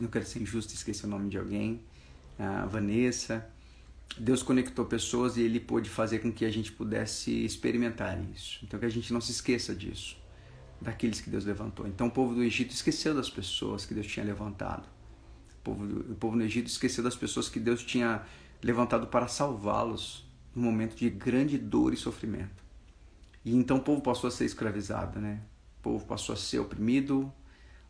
não 0.00 0.08
quero 0.08 0.24
ser 0.24 0.40
injusto 0.40 0.72
e 0.72 0.76
esquecer 0.76 1.06
o 1.06 1.08
nome 1.08 1.28
de 1.28 1.38
alguém, 1.38 1.80
a 2.38 2.66
Vanessa, 2.66 3.48
Deus 4.16 4.42
conectou 4.42 4.84
pessoas 4.84 5.36
e 5.36 5.42
ele 5.42 5.60
pôde 5.60 5.90
fazer 5.90 6.20
com 6.20 6.32
que 6.32 6.44
a 6.44 6.50
gente 6.50 6.72
pudesse 6.72 7.44
experimentar 7.44 8.18
isso. 8.34 8.60
Então 8.62 8.78
que 8.78 8.86
a 8.86 8.90
gente 8.90 9.12
não 9.12 9.20
se 9.20 9.32
esqueça 9.32 9.74
disso, 9.74 10.16
daqueles 10.80 11.20
que 11.20 11.28
Deus 11.28 11.44
levantou. 11.44 11.86
Então 11.86 12.06
o 12.06 12.10
povo 12.10 12.34
do 12.34 12.42
Egito 12.42 12.72
esqueceu 12.72 13.14
das 13.14 13.28
pessoas 13.28 13.84
que 13.84 13.94
Deus 13.94 14.06
tinha 14.06 14.24
levantado. 14.24 14.88
O 15.60 15.62
povo, 15.62 15.86
do, 15.86 16.12
o 16.12 16.14
povo 16.14 16.36
no 16.36 16.44
Egito 16.44 16.68
esqueceu 16.68 17.04
das 17.04 17.16
pessoas 17.16 17.48
que 17.48 17.60
Deus 17.60 17.82
tinha 17.82 18.22
levantado 18.62 19.06
para 19.06 19.28
salvá-los 19.28 20.26
no 20.54 20.62
momento 20.62 20.96
de 20.96 21.10
grande 21.10 21.58
dor 21.58 21.92
e 21.92 21.96
sofrimento. 21.96 22.62
E 23.44 23.54
então 23.54 23.76
o 23.76 23.80
povo 23.80 24.00
passou 24.00 24.28
a 24.28 24.30
ser 24.30 24.44
escravizado, 24.44 25.20
né? 25.20 25.40
O 25.78 25.82
povo 25.82 26.06
passou 26.06 26.32
a 26.32 26.36
ser 26.36 26.58
oprimido, 26.58 27.32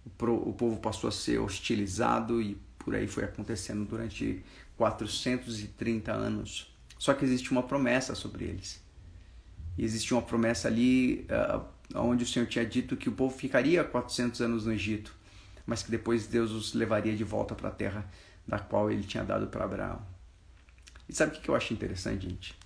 o, 0.04 0.52
povo 0.52 0.78
passou 0.78 1.08
a 1.08 1.10
ser 1.10 1.38
hostilizado 1.38 2.40
e 2.40 2.56
por 2.78 2.94
aí 2.94 3.06
foi 3.06 3.24
acontecendo 3.24 3.84
durante 3.84 4.42
430 4.76 6.12
anos. 6.12 6.72
Só 6.98 7.14
que 7.14 7.24
existe 7.24 7.50
uma 7.50 7.62
promessa 7.62 8.14
sobre 8.14 8.44
eles. 8.44 8.82
E 9.76 9.84
existe 9.84 10.12
uma 10.12 10.22
promessa 10.22 10.68
ali 10.68 11.26
uh, 11.30 11.64
onde 11.94 12.24
o 12.24 12.26
Senhor 12.26 12.46
tinha 12.46 12.64
dito 12.64 12.96
que 12.96 13.08
o 13.08 13.12
povo 13.12 13.36
ficaria 13.36 13.84
400 13.84 14.40
anos 14.40 14.66
no 14.66 14.72
Egito, 14.72 15.14
mas 15.66 15.82
que 15.82 15.90
depois 15.90 16.26
Deus 16.26 16.50
os 16.50 16.74
levaria 16.74 17.14
de 17.14 17.24
volta 17.24 17.54
para 17.54 17.68
a 17.68 17.72
terra 17.72 18.08
da 18.46 18.58
qual 18.58 18.90
ele 18.90 19.04
tinha 19.04 19.24
dado 19.24 19.46
para 19.46 19.64
Abraão. 19.64 20.00
E 21.08 21.14
sabe 21.14 21.36
o 21.36 21.40
que 21.40 21.48
eu 21.48 21.54
acho 21.54 21.72
interessante, 21.72 22.28
gente? 22.28 22.58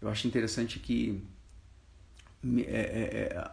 eu 0.00 0.08
acho 0.08 0.26
interessante 0.26 0.78
que 0.78 1.22
é, 2.44 2.60
é, 2.60 3.34
é, 3.34 3.50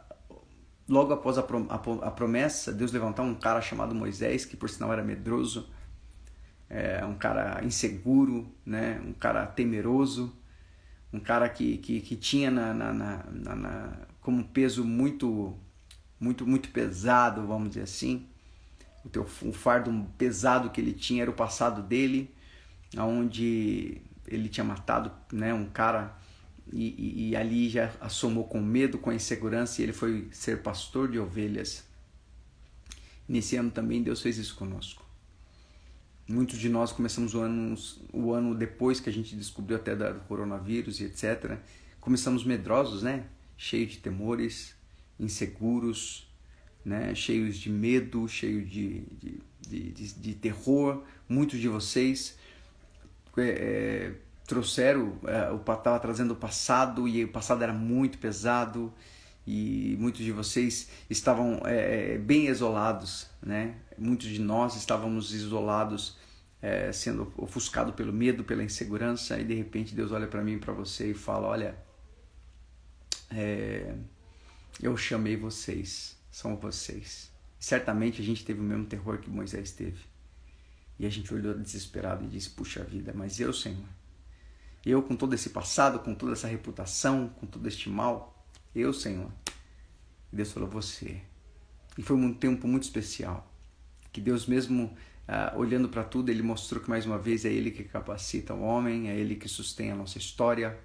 logo 0.88 1.14
após 1.14 1.38
a, 1.38 1.44
promessa, 1.44 2.72
Deus 2.72 2.92
levantar 2.92 3.24
um 3.24 3.36
cara 3.36 3.62
chamado 3.62 3.96
Moisés, 3.96 4.46
que 4.46 4.56
por 4.56 4.70
sinal 4.70 4.94
era 4.94 5.04
medroso, 5.04 5.70
é, 6.70 7.04
um 7.06 7.16
cara 7.16 7.64
inseguro, 7.64 8.48
né? 8.66 9.02
um 9.06 9.14
cara 9.14 9.46
temeroso, 9.46 10.36
um 11.12 11.20
cara 11.20 11.50
que, 11.50 11.78
que, 11.78 12.02
que 12.02 12.16
tinha 12.16 12.52
na, 12.52 12.74
na, 12.74 12.94
na, 12.94 13.56
na 13.56 13.94
como 14.22 14.44
peso 14.44 14.84
muito, 14.84 15.58
muito, 16.20 16.46
muito 16.46 16.70
pesado, 16.70 17.46
vamos 17.46 17.70
dizer 17.70 17.84
assim. 17.84 18.28
O, 19.04 19.10
teu, 19.10 19.24
o 19.44 19.54
fardo 19.54 19.92
pesado 20.18 20.72
que 20.72 20.82
ele 20.82 20.94
tinha 20.94 21.22
era 21.22 21.32
o 21.32 21.36
passado 21.36 21.84
dele, 21.84 22.34
onde 22.98 24.02
ele 24.28 24.50
tinha 24.50 24.64
matado 24.64 25.12
né, 25.32 25.54
um 25.54 25.66
cara 25.66 26.18
e, 26.72 26.88
e, 26.98 27.30
e, 27.30 27.36
ali 27.36 27.70
já 27.70 27.94
assomou 28.00 28.46
com 28.46 28.62
medo, 28.62 28.98
com 28.98 29.12
insegurança, 29.12 29.82
e 29.82 29.86
ele 29.86 29.94
foi 29.94 30.28
ser 30.32 30.62
pastor 30.62 31.10
de 31.10 31.20
ovelhas. 31.20 31.84
Nesse 33.28 33.56
ano 33.56 33.72
também 33.72 34.02
Deus 34.02 34.22
fez 34.22 34.38
isso 34.38 34.56
conosco. 34.56 35.06
Muitos 36.28 36.58
de 36.58 36.70
nós 36.70 36.92
começamos 36.92 37.36
o 37.36 37.42
ano, 37.42 37.76
o 38.12 38.34
ano 38.34 38.56
depois 38.56 39.00
que 39.00 39.10
a 39.10 39.14
gente 39.14 39.36
descobriu 39.36 39.78
até 39.78 39.96
do 39.96 40.20
coronavírus 40.22 41.00
e 41.00 41.06
etc. 41.06 41.60
Começamos 42.00 42.44
medrosos, 42.44 43.04
né? 43.04 43.26
Cheios 43.56 43.92
de 43.92 43.98
temores, 44.00 44.76
inseguros, 45.20 46.28
né? 46.84 47.14
cheios 47.14 47.58
de 47.58 47.70
medo, 47.70 48.28
cheios 48.28 48.70
de, 48.70 49.02
de, 49.20 49.40
de, 49.62 49.92
de, 49.92 50.14
de 50.14 50.34
terror. 50.34 51.04
Muitos 51.30 51.60
de 51.60 51.68
vocês 51.68 52.38
é, 53.38 53.50
é, 53.50 54.16
trouxeram, 54.46 55.18
é, 55.26 55.52
o 55.52 55.58
estava 55.58 56.00
trazendo 56.00 56.32
o 56.32 56.36
passado 56.36 57.08
e 57.08 57.24
o 57.24 57.28
passado 57.28 57.64
era 57.64 57.74
muito 57.74 58.18
pesado 58.18 58.94
e 59.46 59.96
muitos 60.00 60.24
de 60.24 60.32
vocês 60.32 60.90
estavam 61.10 61.62
é 61.66 62.18
bem 62.18 62.48
isolados, 62.48 63.28
né? 63.42 63.76
Muitos 63.98 64.28
de 64.28 64.40
nós 64.40 64.76
estávamos 64.76 65.34
isolados, 65.34 66.18
é, 66.62 66.92
sendo 66.92 67.32
ofuscado 67.38 67.94
pelo 67.94 68.14
medo, 68.14 68.44
pela 68.44 68.64
insegurança 68.64 69.40
e 69.40 69.44
de 69.44 69.54
repente 69.54 69.96
Deus 69.96 70.12
olha 70.12 70.28
para 70.28 70.44
mim 70.44 70.54
e 70.54 70.60
para 70.60 70.74
você 70.74 71.12
e 71.12 71.14
fala, 71.14 71.48
olha, 71.48 71.76
é, 73.32 73.96
eu 74.82 74.96
chamei 74.98 75.36
vocês, 75.36 76.18
são 76.30 76.56
vocês. 76.58 77.32
Certamente 77.60 78.22
a 78.22 78.26
gente 78.26 78.46
teve 78.46 78.60
o 78.60 78.64
mesmo 78.64 78.86
terror 78.86 79.18
que 79.18 79.30
Moisés 79.30 79.72
teve. 79.72 80.04
E 81.00 81.06
a 81.06 81.10
gente 81.10 81.34
olhou 81.34 81.54
desesperado 81.54 82.24
e 82.24 82.28
disse: 82.28 82.50
Puxa 82.52 82.84
vida, 82.84 83.12
mas 83.14 83.40
eu, 83.40 83.52
Senhor, 83.52 83.88
eu, 84.86 85.02
com 85.02 85.16
todo 85.16 85.34
esse 85.34 85.50
passado, 85.50 86.00
com 86.00 86.14
toda 86.14 86.34
essa 86.34 86.48
reputação, 86.48 87.30
com 87.40 87.48
todo 87.48 87.68
este 87.68 87.90
mal, 87.90 88.46
eu, 88.76 88.94
Senhor. 88.94 89.32
Deus 90.32 90.52
falou: 90.52 90.70
Você. 90.70 91.22
E 91.98 92.04
foi 92.04 92.16
um 92.16 92.34
tempo 92.34 92.68
muito 92.68 92.84
especial. 92.84 93.52
Que 94.12 94.22
Deus, 94.22 94.46
mesmo 94.46 94.96
uh, 95.28 95.58
olhando 95.58 95.90
para 95.90 96.04
tudo, 96.04 96.30
Ele 96.30 96.44
mostrou 96.44 96.82
que 96.82 96.90
mais 96.90 97.06
uma 97.06 97.18
vez 97.18 97.46
é 97.46 97.52
Ele 97.52 97.72
que 97.72 97.84
capacita 97.84 98.54
o 98.54 98.62
homem, 98.62 99.10
é 99.10 99.16
Ele 99.16 99.36
que 99.36 99.48
sustém 99.48 99.92
a 99.92 99.96
nossa 99.96 100.18
história, 100.18 100.78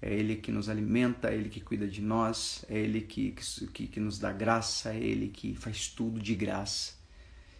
é 0.00 0.12
Ele 0.14 0.36
que 0.36 0.50
nos 0.50 0.68
alimenta, 0.68 1.28
é 1.28 1.34
Ele 1.34 1.50
que 1.50 1.60
cuida 1.60 1.86
de 1.86 2.00
nós, 2.00 2.64
é 2.70 2.78
Ele 2.78 3.02
que, 3.02 3.34
que, 3.72 3.86
que 3.86 4.00
nos 4.00 4.18
dá 4.18 4.32
graça, 4.32 4.94
é 4.94 4.98
Ele 4.98 5.28
que 5.28 5.54
faz 5.54 5.88
tudo 5.88 6.20
de 6.20 6.34
graça, 6.34 6.94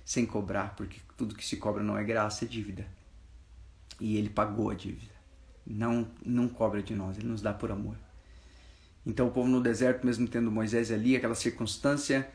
sem 0.04 0.24
cobrar, 0.24 0.74
porque 0.74 1.00
tudo 1.16 1.34
que 1.34 1.44
se 1.44 1.56
cobra 1.56 1.82
não 1.82 1.98
é 1.98 2.04
graça, 2.04 2.44
é 2.44 2.48
dívida. 2.48 2.86
E 4.00 4.16
Ele 4.16 4.30
pagou 4.30 4.70
a 4.70 4.74
dívida 4.74 5.21
não, 5.66 6.08
não 6.24 6.48
cobra 6.48 6.82
de 6.82 6.94
nós, 6.94 7.16
ele 7.18 7.28
nos 7.28 7.40
dá 7.40 7.52
por 7.52 7.70
amor. 7.70 7.96
Então 9.04 9.28
o 9.28 9.30
povo 9.30 9.48
no 9.48 9.60
deserto, 9.60 10.06
mesmo 10.06 10.28
tendo 10.28 10.50
Moisés 10.50 10.90
ali, 10.90 11.16
aquela 11.16 11.34
circunstância, 11.34 12.28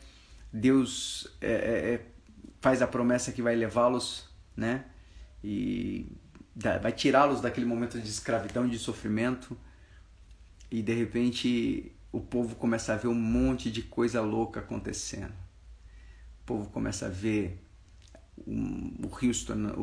Deus 0.52 1.28
é, 1.42 1.52
é, 1.52 1.94
é 1.94 2.06
faz 2.60 2.82
a 2.82 2.88
promessa 2.88 3.32
que 3.32 3.42
vai 3.42 3.56
levá-los, 3.56 4.30
né? 4.56 4.86
E 5.44 6.08
vai 6.82 6.92
tirá-los 6.92 7.40
daquele 7.40 7.66
momento 7.66 8.00
de 8.00 8.10
escravidão, 8.10 8.68
de 8.68 8.78
sofrimento. 8.80 9.58
E 10.70 10.82
de 10.82 10.94
repente 10.94 11.92
o 12.12 12.20
povo 12.20 12.56
começa 12.56 12.94
a 12.94 12.98
ver 12.98 13.08
um 13.08 13.14
monte 13.14 13.72
de 13.72 13.82
coisa 13.84 14.22
louca 14.22 14.60
acontecendo. 14.60 15.34
O 16.42 16.46
povo 16.46 16.70
começa 16.70 17.06
a 17.06 17.10
ver 17.10 17.64
o 18.46 19.08
rio 19.08 19.32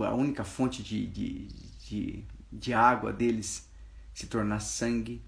a 0.07 0.15
única 0.15 0.45
fonte 0.45 0.83
de, 0.83 1.07
de, 1.07 1.49
de 1.89 2.25
de 2.55 2.73
água 2.73 3.13
deles 3.13 3.69
se 4.13 4.27
tornar 4.27 4.61
sangue. 4.61 5.23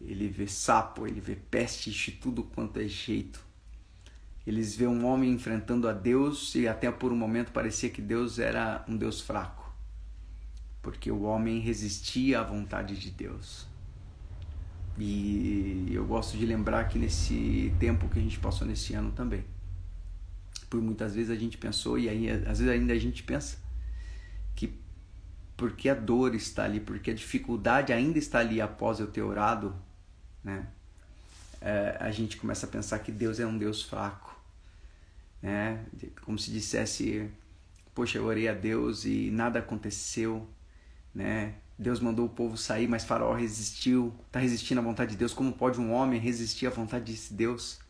Ele 0.00 0.28
vê 0.28 0.46
sapo, 0.46 1.06
ele 1.06 1.20
vê 1.20 1.34
peste 1.34 1.90
de 1.90 2.12
tudo 2.12 2.44
quanto 2.44 2.78
é 2.78 2.86
jeito. 2.86 3.44
Eles 4.46 4.74
vê 4.74 4.86
um 4.86 5.04
homem 5.04 5.32
enfrentando 5.32 5.88
a 5.88 5.92
Deus 5.92 6.54
e 6.54 6.66
até 6.66 6.90
por 6.90 7.12
um 7.12 7.16
momento 7.16 7.52
parecia 7.52 7.90
que 7.90 8.00
Deus 8.00 8.38
era 8.38 8.82
um 8.88 8.96
Deus 8.96 9.20
fraco, 9.20 9.70
porque 10.80 11.10
o 11.10 11.22
homem 11.22 11.60
resistia 11.60 12.40
à 12.40 12.42
vontade 12.42 12.96
de 12.96 13.10
Deus. 13.10 13.66
E 14.96 15.88
eu 15.92 16.04
gosto 16.06 16.36
de 16.36 16.46
lembrar 16.46 16.88
que 16.88 16.98
nesse 16.98 17.72
tempo 17.78 18.08
que 18.08 18.18
a 18.18 18.22
gente 18.22 18.38
passou 18.38 18.66
nesse 18.66 18.94
ano 18.94 19.12
também, 19.12 19.44
por 20.70 20.80
muitas 20.80 21.14
vezes 21.14 21.30
a 21.30 21.36
gente 21.36 21.58
pensou 21.58 21.98
e 21.98 22.08
aí 22.08 22.30
às 22.30 22.58
vezes 22.58 22.68
ainda 22.68 22.92
a 22.92 22.98
gente 22.98 23.22
pensa 23.22 23.58
que 24.54 24.72
porque 25.58 25.88
a 25.88 25.94
dor 25.94 26.36
está 26.36 26.64
ali, 26.64 26.78
porque 26.78 27.10
a 27.10 27.14
dificuldade 27.14 27.92
ainda 27.92 28.16
está 28.16 28.38
ali 28.38 28.60
após 28.60 29.00
eu 29.00 29.08
ter 29.08 29.22
orado, 29.22 29.74
né? 30.42 30.68
É, 31.60 31.96
a 31.98 32.12
gente 32.12 32.36
começa 32.36 32.64
a 32.64 32.68
pensar 32.68 33.00
que 33.00 33.10
Deus 33.10 33.40
é 33.40 33.46
um 33.46 33.58
Deus 33.58 33.82
fraco, 33.82 34.40
né? 35.42 35.84
Como 36.22 36.38
se 36.38 36.52
dissesse, 36.52 37.28
poxa, 37.92 38.18
eu 38.18 38.24
orei 38.24 38.46
a 38.46 38.54
Deus 38.54 39.04
e 39.04 39.32
nada 39.32 39.58
aconteceu, 39.58 40.48
né? 41.12 41.54
Deus 41.76 41.98
mandou 41.98 42.26
o 42.26 42.30
povo 42.30 42.56
sair, 42.56 42.86
mas 42.86 43.04
Faraó 43.04 43.34
resistiu, 43.34 44.14
está 44.28 44.38
resistindo 44.38 44.78
à 44.78 44.82
vontade 44.82 45.10
de 45.10 45.16
Deus. 45.16 45.34
Como 45.34 45.52
pode 45.52 45.80
um 45.80 45.92
homem 45.92 46.20
resistir 46.20 46.68
à 46.68 46.70
vontade 46.70 47.12
de 47.12 47.34
Deus? 47.34 47.80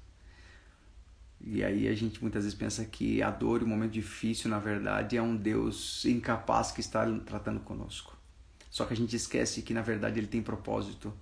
E 1.41 1.63
aí 1.63 1.87
a 1.89 1.95
gente 1.95 2.21
muitas 2.21 2.45
vezes 2.45 2.59
pensa 2.59 2.85
que 2.85 3.23
a 3.23 3.31
dor 3.31 3.63
o 3.63 3.67
momento 3.67 3.93
difícil, 3.93 4.51
na 4.51 4.59
verdade, 4.59 5.17
é 5.17 5.23
um 5.23 5.37
Deus 5.37 6.05
incapaz 6.05 6.73
que 6.73 6.81
está 6.81 7.07
tratando 7.21 7.61
conosco. 7.61 8.17
Só 8.71 8.85
que 8.85 8.93
a 8.93 8.97
gente 8.97 9.15
esquece 9.15 9.63
que 9.63 9.73
na 9.73 9.83
verdade 9.83 10.19
ele 10.19 10.27
tem 10.27 10.43
propósito. 10.43 11.13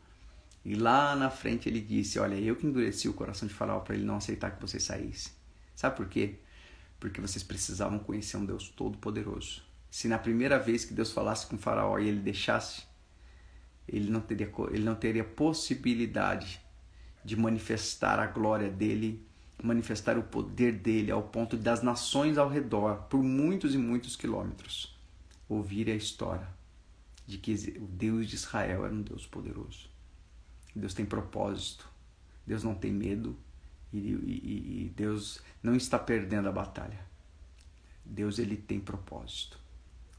E 0.65 0.75
lá 0.75 1.15
na 1.15 1.31
frente 1.31 1.69
ele 1.69 1.81
disse: 1.81 2.19
Olha, 2.19 2.35
eu 2.35 2.57
que 2.57 2.67
endureci 2.67 3.09
o 3.09 3.13
coração 3.15 3.47
de 3.47 3.55
Faraó 3.55 3.81
para 3.81 3.95
ele 3.95 4.05
não 4.05 4.17
aceitar 4.17 4.51
que 4.51 4.61
vocês 4.61 4.83
saíssem. 4.83 5.33
Sabe 5.75 5.97
por 5.97 6.09
quê? 6.09 6.37
Porque 6.99 7.21
vocês 7.21 7.45
precisavam 7.45 7.99
conhecer 7.99 8.37
um 8.37 8.45
Deus 8.45 8.69
todo-poderoso. 8.71 9.63
Se 9.91 10.09
na 10.09 10.19
primeira 10.19 10.59
vez 10.59 10.85
que 10.85 10.95
Deus 10.95 11.13
falasse 11.13 11.47
com 11.47 11.57
Faraó 11.57 11.99
e 11.99 12.09
ele 12.09 12.21
deixasse, 12.21 12.83
ele 13.87 14.11
não 14.11 14.21
teria, 14.21 14.51
ele 14.71 14.85
não 14.85 14.95
teria 14.95 15.23
possibilidade 15.23 16.61
de 17.25 17.37
manifestar 17.37 18.19
a 18.19 18.27
glória 18.27 18.71
dele 18.71 19.26
manifestar 19.63 20.19
o 20.19 20.23
poder 20.23 20.73
dele 20.73 21.11
ao 21.11 21.23
ponto 21.23 21.57
das 21.57 21.83
nações 21.83 22.39
ao 22.39 22.49
redor, 22.49 23.05
por 23.09 23.23
muitos 23.23 23.75
e 23.75 23.79
muitos 23.79 24.17
quilômetros, 24.17 24.97
ouvir 25.49 25.91
a 25.91 25.95
história 25.95 26.49
de 27.27 27.39
que 27.39 27.53
o 27.79 27.87
Deus 27.87 28.29
de 28.29 28.37
Israel 28.37 28.85
era 28.85 28.95
um 28.95 29.03
Deus 29.03 29.27
poderoso. 29.27 29.89
Deus 30.75 30.95
tem 30.95 31.07
propósito, 31.07 31.89
Deus 32.47 32.63
não 32.63 32.75
tem 32.75 32.93
medo 32.93 33.37
e, 33.93 33.99
e, 33.99 34.85
e 34.85 34.93
Deus 34.95 35.41
não 35.63 35.75
está 35.75 35.99
perdendo 35.99 36.49
a 36.49 36.53
batalha. 36.53 37.01
Deus 38.05 38.39
ele 38.39 38.57
tem 38.57 38.79
propósito. 38.79 39.59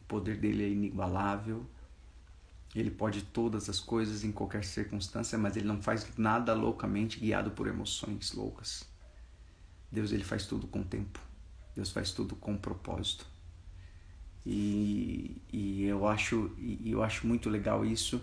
O 0.01 0.03
poder 0.07 0.37
dele 0.37 0.65
é 0.65 0.69
inigualável. 0.69 1.65
Ele 2.75 2.91
pode 2.91 3.21
todas 3.23 3.69
as 3.69 3.79
coisas 3.79 4.23
em 4.23 4.31
qualquer 4.31 4.63
circunstância, 4.63 5.37
mas 5.37 5.55
ele 5.55 5.67
não 5.67 5.81
faz 5.81 6.07
nada 6.17 6.53
loucamente 6.53 7.19
guiado 7.19 7.51
por 7.51 7.67
emoções 7.67 8.33
loucas. 8.33 8.85
Deus 9.91 10.11
ele 10.11 10.23
faz 10.23 10.45
tudo 10.45 10.67
com 10.67 10.83
tempo. 10.83 11.19
Deus 11.75 11.91
faz 11.91 12.11
tudo 12.11 12.35
com 12.35 12.57
propósito. 12.57 13.25
E, 14.45 15.41
e 15.51 15.83
eu 15.83 16.07
acho 16.07 16.51
e 16.57 16.91
eu 16.91 17.03
acho 17.03 17.27
muito 17.27 17.49
legal 17.49 17.85
isso, 17.85 18.21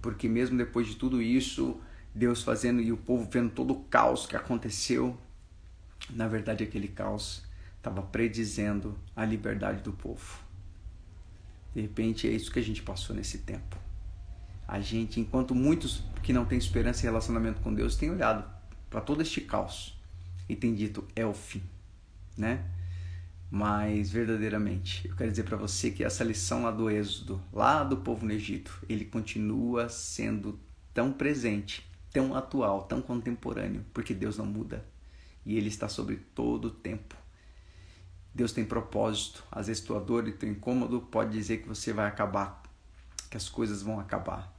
porque 0.00 0.28
mesmo 0.28 0.56
depois 0.56 0.86
de 0.86 0.96
tudo 0.96 1.20
isso, 1.20 1.80
Deus 2.14 2.42
fazendo 2.42 2.80
e 2.80 2.90
o 2.90 2.96
povo 2.96 3.28
vendo 3.30 3.50
todo 3.50 3.72
o 3.72 3.84
caos 3.84 4.26
que 4.26 4.36
aconteceu, 4.36 5.18
na 6.10 6.26
verdade 6.26 6.64
aquele 6.64 6.88
caos 6.88 7.44
estava 7.76 8.00
predizendo 8.00 8.98
a 9.14 9.24
liberdade 9.24 9.82
do 9.82 9.92
povo. 9.92 10.42
De 11.74 11.82
repente 11.82 12.26
é 12.26 12.30
isso 12.30 12.50
que 12.50 12.58
a 12.58 12.62
gente 12.62 12.82
passou 12.82 13.14
nesse 13.14 13.38
tempo. 13.38 13.76
A 14.66 14.80
gente, 14.80 15.20
enquanto 15.20 15.54
muitos 15.54 16.02
que 16.22 16.32
não 16.32 16.46
têm 16.46 16.56
esperança 16.56 17.02
em 17.02 17.04
relacionamento 17.04 17.60
com 17.60 17.74
Deus 17.74 17.96
têm 17.96 18.10
olhado 18.10 18.50
para 18.88 19.02
todo 19.02 19.20
este 19.20 19.42
caos 19.42 19.94
e 20.48 20.56
tem 20.56 20.74
dito 20.74 21.06
é 21.14 21.24
o 21.24 21.34
fim, 21.34 21.62
né? 22.36 22.64
Mas 23.50 24.10
verdadeiramente, 24.10 25.06
eu 25.08 25.14
quero 25.14 25.30
dizer 25.30 25.44
para 25.44 25.56
você 25.56 25.90
que 25.90 26.02
essa 26.02 26.24
lição 26.24 26.64
lá 26.64 26.70
do 26.70 26.90
Êxodo, 26.90 27.40
lá 27.52 27.84
do 27.84 27.98
povo 27.98 28.26
no 28.26 28.32
Egito, 28.32 28.84
ele 28.88 29.04
continua 29.04 29.88
sendo 29.88 30.58
tão 30.92 31.12
presente, 31.12 31.88
tão 32.12 32.34
atual, 32.34 32.82
tão 32.82 33.00
contemporâneo, 33.00 33.84
porque 33.92 34.12
Deus 34.12 34.38
não 34.38 34.46
muda 34.46 34.84
e 35.44 35.56
Ele 35.56 35.68
está 35.68 35.88
sobre 35.88 36.16
todo 36.16 36.66
o 36.66 36.70
tempo. 36.70 37.14
Deus 38.34 38.52
tem 38.52 38.64
propósito. 38.64 39.44
Às 39.50 39.68
vezes 39.68 39.82
tua 39.82 40.00
dor 40.00 40.26
e 40.26 40.32
teu 40.32 40.48
incômodo 40.48 41.00
pode 41.00 41.32
dizer 41.32 41.58
que 41.58 41.68
você 41.68 41.92
vai 41.92 42.06
acabar, 42.06 42.62
que 43.30 43.36
as 43.36 43.48
coisas 43.48 43.82
vão 43.82 44.00
acabar. 44.00 44.52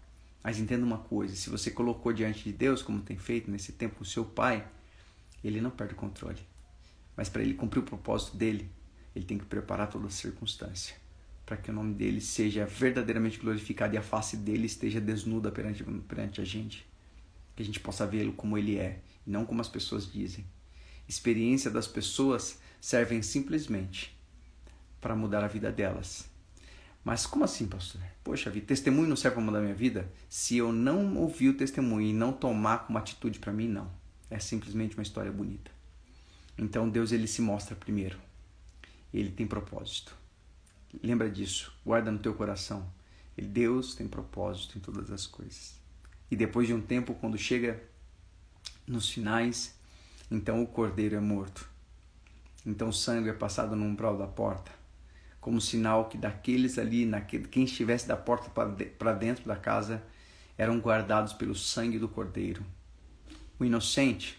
Mas 0.44 0.60
entenda 0.60 0.86
uma 0.86 1.00
coisa: 1.00 1.36
se 1.36 1.50
você 1.50 1.72
colocou 1.72 2.14
diante 2.14 2.44
de 2.44 2.54
Deus, 2.54 2.82
como 2.82 3.02
tem 3.02 3.18
feito 3.18 3.50
nesse 3.50 3.74
tempo 3.74 4.04
o 4.04 4.06
seu 4.06 4.24
Pai, 4.24 4.66
Ele 5.48 5.62
não 5.62 5.70
perde 5.70 5.94
o 5.94 5.98
controle. 5.98 6.40
Mas 7.16 7.30
para 7.30 7.42
ele 7.42 7.54
cumprir 7.54 7.80
o 7.80 7.84
propósito 7.84 8.36
dele, 8.36 8.70
ele 9.16 9.26
tem 9.26 9.38
que 9.38 9.46
preparar 9.46 9.90
toda 9.90 10.10
circunstância 10.10 10.96
para 11.46 11.56
que 11.56 11.70
o 11.70 11.74
nome 11.74 11.94
dele 11.94 12.20
seja 12.20 12.66
verdadeiramente 12.66 13.38
glorificado 13.38 13.94
e 13.94 13.98
a 13.98 14.02
face 14.02 14.36
dele 14.36 14.66
esteja 14.66 15.00
desnuda 15.00 15.52
perante, 15.52 15.84
perante 15.84 16.42
a 16.42 16.44
gente. 16.44 16.86
Que 17.56 17.62
a 17.62 17.66
gente 17.66 17.80
possa 17.80 18.06
vê-lo 18.06 18.34
como 18.34 18.58
ele 18.58 18.78
é 18.78 19.00
e 19.26 19.30
não 19.30 19.46
como 19.46 19.62
as 19.62 19.70
pessoas 19.70 20.12
dizem. 20.12 20.44
Experiência 21.08 21.70
das 21.70 21.88
pessoas 21.88 22.60
servem 22.82 23.22
simplesmente 23.22 24.18
para 25.00 25.16
mudar 25.16 25.44
a 25.44 25.48
vida 25.48 25.72
delas. 25.72 26.28
Mas 27.04 27.28
como 27.28 27.46
assim, 27.46 27.68
pastor? 27.68 28.02
Poxa 28.24 28.50
vida, 28.50 28.66
testemunho 28.66 29.08
não 29.08 29.16
serve 29.16 29.36
para 29.36 29.44
mudar 29.44 29.62
minha 29.62 29.76
vida? 29.76 30.12
Se 30.28 30.58
eu 30.58 30.74
não 30.74 31.16
ouvir 31.18 31.50
o 31.50 31.54
testemunho 31.54 32.08
e 32.08 32.14
não 32.14 32.34
tomar 32.34 32.88
como 32.88 32.98
atitude 32.98 33.38
para 33.38 33.54
mim, 33.54 33.68
não. 33.68 33.92
É 34.30 34.40
simplesmente 34.40 34.96
uma 34.96 35.04
história 35.04 35.32
bonita. 35.32 35.72
Então 36.58 36.90
Deus 36.90 37.12
ele 37.12 37.28
se 37.28 37.42
mostra 37.42 37.76
primeiro. 37.76 38.18
Ele 39.14 39.32
tem 39.32 39.46
propósito. 39.46 40.16
Lembra 41.04 41.30
disso, 41.30 41.74
guarda 41.86 42.12
no 42.12 42.20
teu 42.20 42.34
coração. 42.34 42.90
Deus 43.38 43.96
tem 43.96 44.08
propósito 44.08 44.78
em 44.78 44.82
todas 44.82 45.12
as 45.12 45.28
coisas. 45.28 45.76
E 46.30 46.36
depois 46.36 46.68
de 46.68 46.74
um 46.74 46.82
tempo, 46.82 47.14
quando 47.16 47.38
chega 47.38 47.82
nos 48.88 49.10
finais, 49.10 49.76
então 50.32 50.62
o 50.64 50.68
cordeiro 50.68 51.16
é 51.16 51.20
morto. 51.20 51.70
Então 52.66 52.90
o 52.90 52.94
sangue 52.94 53.30
é 53.30 53.34
passado 53.34 53.76
no 53.76 53.86
umbral 53.86 54.18
da 54.18 54.26
porta, 54.26 54.72
como 55.40 55.62
sinal 55.62 56.10
que 56.10 56.18
daqueles 56.18 56.80
ali, 56.80 57.06
naquele, 57.06 57.48
quem 57.48 57.66
estivesse 57.66 58.08
da 58.08 58.18
porta 58.18 58.50
para 58.50 59.14
dentro 59.14 59.46
da 59.46 59.56
casa, 59.56 60.02
eram 60.58 60.80
guardados 60.80 61.34
pelo 61.34 61.54
sangue 61.54 62.00
do 62.00 62.10
cordeiro. 62.10 62.66
O 63.60 63.66
inocente, 63.66 64.38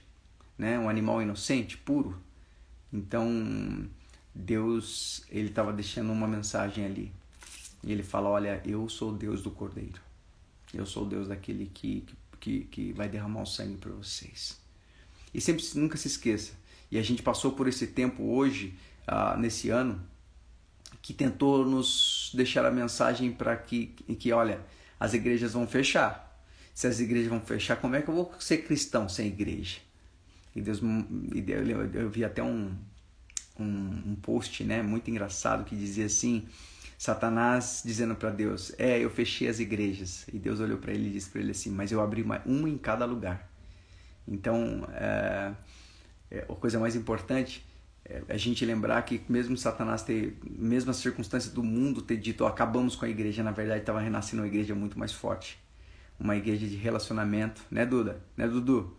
né, 0.59 0.79
um 0.79 0.89
animal 0.89 1.23
inocente, 1.23 1.77
puro. 1.77 2.21
Então 2.93 3.89
Deus 4.35 5.25
ele 5.31 5.49
estava 5.49 5.73
deixando 5.73 6.13
uma 6.13 6.29
mensagem 6.29 6.85
ali. 6.85 7.13
E 7.83 7.93
ele 7.93 8.03
fala: 8.03 8.29
Olha, 8.29 8.61
eu 8.65 8.89
sou 8.89 9.13
o 9.13 9.17
Deus 9.17 9.43
do 9.43 9.51
cordeiro. 9.51 10.01
Eu 10.75 10.85
sou 10.85 11.05
o 11.05 11.09
Deus 11.09 11.29
daquele 11.29 11.71
que, 11.73 12.05
que, 12.41 12.65
que 12.65 12.93
vai 12.93 13.09
derramar 13.09 13.43
o 13.43 13.47
sangue 13.47 13.77
para 13.77 13.93
vocês. 13.93 14.61
E 15.33 15.41
sempre, 15.41 15.65
nunca 15.75 15.97
se 15.97 16.09
esqueça. 16.09 16.53
E 16.91 16.99
a 16.99 17.03
gente 17.03 17.23
passou 17.23 17.53
por 17.53 17.67
esse 17.67 17.87
tempo 17.87 18.23
hoje, 18.23 18.75
uh, 19.09 19.39
nesse 19.39 19.71
ano, 19.71 20.01
que 21.03 21.13
tentou 21.13 21.65
nos 21.65 22.31
deixar 22.35 22.65
a 22.65 22.71
mensagem 22.71 23.33
para 23.33 23.57
que, 23.57 23.87
que, 24.19 24.33
olha, 24.33 24.61
as 24.99 25.15
igrejas 25.15 25.53
vão 25.53 25.67
fechar. 25.67 26.26
Se 26.77 26.87
as 26.87 27.01
igrejas 27.01 27.31
vão 27.31 27.41
fechar, 27.41 27.77
como 27.77 27.97
é 27.97 28.03
que 28.03 28.11
eu 28.11 28.15
vou 28.15 28.35
ser 28.39 28.59
cristão 28.59 29.09
sem 29.09 29.29
igreja? 29.29 29.79
E 30.55 30.61
Deus, 30.61 30.79
eu, 31.95 32.11
vi 32.11 32.23
até 32.23 32.43
um, 32.43 32.77
um, 33.59 34.03
um 34.09 34.15
post, 34.21 34.63
né, 34.63 34.83
muito 34.83 35.11
engraçado 35.11 35.65
que 35.65 35.75
dizia 35.75 36.05
assim, 36.05 36.47
Satanás 36.99 37.83
dizendo 37.83 38.15
para 38.15 38.29
Deus, 38.29 38.75
é, 38.77 39.03
eu 39.03 39.09
fechei 39.09 39.49
as 39.49 39.59
igrejas. 39.59 40.27
E 40.31 40.39
Deus 40.39 40.61
olhou 40.61 40.77
para 40.77 40.93
ele 40.93 41.09
e 41.09 41.13
disse 41.13 41.31
para 41.31 41.41
ele 41.41 41.53
assim, 41.53 41.71
mas 41.71 41.91
eu 41.91 42.03
abri 42.03 42.21
uma, 42.21 42.43
uma 42.45 42.69
em 42.69 42.77
cada 42.77 43.07
lugar. 43.07 43.51
Então, 44.29 44.87
é, 44.93 45.53
é, 46.31 46.39
a 46.41 46.55
coisa 46.57 46.79
mais 46.79 46.95
importante 46.95 47.65
é 48.05 48.21
a 48.29 48.37
gente 48.37 48.67
lembrar 48.67 49.01
que 49.01 49.23
mesmo 49.31 49.57
Satanás 49.57 50.03
ter, 50.03 50.39
mesmo 50.45 50.91
as 50.91 50.99
circunstâncias 50.99 51.55
do 51.55 51.63
mundo 51.63 52.03
ter 52.03 52.19
dito, 52.19 52.45
acabamos 52.45 52.95
com 52.95 53.07
a 53.07 53.09
igreja, 53.09 53.43
na 53.43 53.51
verdade 53.51 53.81
estava 53.81 53.99
renascendo 53.99 54.43
uma 54.43 54.49
igreja 54.49 54.75
muito 54.75 54.99
mais 54.99 55.11
forte. 55.11 55.65
Uma 56.19 56.37
igreja 56.37 56.67
de 56.67 56.77
relacionamento, 56.77 57.63
né 57.71 57.85
Duda? 57.85 58.21
Né 58.37 58.49
Dudu? 58.49 58.97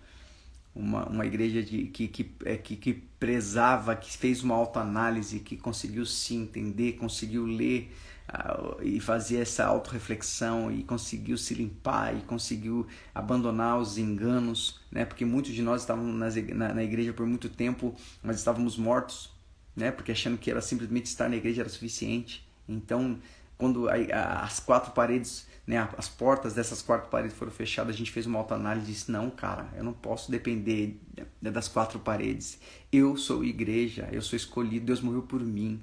uma, 0.77 1.05
uma 1.07 1.25
igreja 1.25 1.63
de, 1.63 1.85
que, 1.85 2.07
que, 2.07 2.31
é, 2.45 2.55
que, 2.55 2.75
que 2.75 2.93
prezava, 2.93 3.95
que 3.95 4.15
fez 4.15 4.43
uma 4.43 4.55
autoanálise, 4.55 5.39
que 5.39 5.57
conseguiu 5.57 6.05
se 6.05 6.35
entender, 6.35 6.93
conseguiu 6.93 7.45
ler 7.45 7.91
uh, 8.29 8.81
e 8.83 8.99
fazer 8.99 9.37
essa 9.37 9.65
autorreflexão 9.65 10.71
e 10.71 10.83
conseguiu 10.83 11.37
se 11.37 11.55
limpar 11.55 12.15
e 12.15 12.21
conseguiu 12.21 12.85
abandonar 13.13 13.79
os 13.79 13.97
enganos, 13.97 14.79
né? 14.91 15.03
porque 15.03 15.25
muitos 15.25 15.53
de 15.53 15.61
nós 15.61 15.81
estávamos 15.81 16.15
nas, 16.15 16.35
na, 16.53 16.73
na 16.73 16.83
igreja 16.83 17.11
por 17.11 17.25
muito 17.25 17.49
tempo, 17.49 17.95
mas 18.21 18.37
estávamos 18.37 18.77
mortos, 18.77 19.31
né? 19.75 19.89
porque 19.89 20.11
achando 20.11 20.37
que 20.37 20.51
era 20.51 20.61
simplesmente 20.61 21.07
estar 21.07 21.27
na 21.27 21.35
igreja 21.35 21.63
era 21.63 21.69
suficiente. 21.69 22.47
Então, 22.69 23.17
quando 23.57 23.89
a, 23.89 23.93
a, 24.13 24.43
as 24.43 24.59
quatro 24.59 24.91
paredes 24.91 25.47
né, 25.67 25.89
as 25.97 26.07
portas 26.07 26.53
dessas 26.53 26.81
quatro 26.81 27.09
paredes 27.09 27.35
foram 27.37 27.51
fechadas, 27.51 27.93
a 27.93 27.97
gente 27.97 28.09
fez 28.09 28.25
uma 28.25 28.39
autoanálise 28.39 28.89
e 28.89 28.93
disse, 28.93 29.11
não, 29.11 29.29
cara, 29.29 29.67
eu 29.75 29.83
não 29.83 29.91
posso 29.91 30.31
depender 30.31 30.97
das 31.41 31.67
quatro 31.67 31.99
paredes. 31.99 32.57
Eu 32.89 33.17
sou 33.17 33.43
igreja, 33.43 34.07
eu 34.13 34.21
sou 34.21 34.37
escolhido, 34.37 34.85
Deus 34.85 35.01
morreu 35.01 35.23
por 35.23 35.41
mim. 35.43 35.81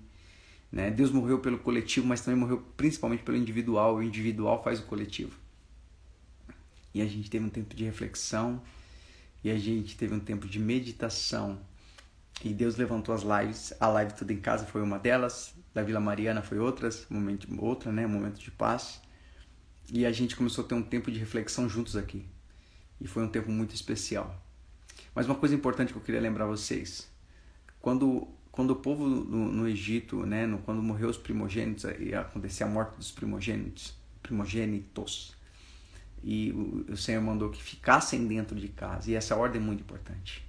Né? 0.73 0.90
Deus 0.90 1.11
morreu 1.11 1.38
pelo 1.38 1.59
coletivo, 1.59 2.07
mas 2.07 2.23
também 2.23 2.40
morreu 2.40 2.64
principalmente 2.79 3.23
pelo 3.23 3.37
individual. 3.37 3.97
O 3.97 4.03
individual 4.03 4.64
faz 4.64 4.81
o 4.81 4.85
coletivo. 4.85 5.38
E 6.94 7.03
a 7.03 7.07
gente 7.07 7.29
teve 7.29 7.44
um 7.44 7.51
tempo 7.51 7.75
de 7.75 7.85
reflexão, 7.85 8.62
e 9.42 9.51
a 9.51 9.59
gente 9.59 9.99
teve 9.99 10.14
um 10.14 10.20
tempo 10.20 10.49
de 10.49 10.59
meditação. 10.59 11.61
E 12.42 12.55
Deus 12.55 12.77
levantou 12.77 13.14
as 13.14 13.23
lives. 13.23 13.75
A 13.79 13.88
live 13.88 14.14
Tudo 14.14 14.31
em 14.33 14.40
Casa 14.40 14.64
foi 14.64 14.81
uma 14.81 14.99
delas, 14.99 15.55
da 15.75 15.83
Vila 15.83 16.01
Mariana 16.01 16.40
foi 16.40 16.59
outras, 16.59 17.07
momento, 17.11 17.47
outra, 17.62 17.92
né? 17.92 18.07
Momento 18.07 18.40
de 18.40 18.51
paz. 18.51 19.04
E 19.92 20.07
a 20.07 20.12
gente 20.12 20.35
começou 20.35 20.64
a 20.64 20.68
ter 20.68 20.75
um 20.75 20.83
tempo 20.83 21.11
de 21.11 21.18
reflexão 21.18 21.68
juntos 21.68 21.97
aqui. 21.97 22.25
E 23.01 23.07
foi 23.07 23.23
um 23.23 23.29
tempo 23.29 23.51
muito 23.51 23.75
especial. 23.75 24.42
Mas 25.14 25.27
uma 25.27 25.35
coisa 25.35 25.55
importante 25.55 25.92
que 25.92 25.99
eu 25.99 26.03
queria 26.03 26.20
lembrar 26.20 26.47
vocês: 26.47 27.11
quando, 27.81 28.27
quando 28.51 28.70
o 28.70 28.77
povo 28.77 29.07
no, 29.07 29.53
no 29.53 29.68
Egito, 29.68 30.25
né, 30.25 30.47
no, 30.47 30.59
quando 30.59 30.83
morreu 30.83 31.09
os 31.09 31.18
primogênitos, 31.18 31.85
e 31.99 32.14
acontecia 32.14 32.66
a 32.66 32.68
morte 32.68 32.97
dos 32.97 33.11
primogênitos, 33.11 33.94
primogênitos, 34.23 35.35
e 36.23 36.51
o, 36.53 36.92
o 36.92 36.97
Senhor 36.97 37.23
mandou 37.23 37.51
que 37.51 37.62
ficassem 37.62 38.27
dentro 38.27 38.59
de 38.59 38.68
casa. 38.68 39.11
E 39.11 39.14
essa 39.14 39.37
ordem 39.37 39.61
é 39.61 39.64
muito 39.64 39.81
importante. 39.81 40.44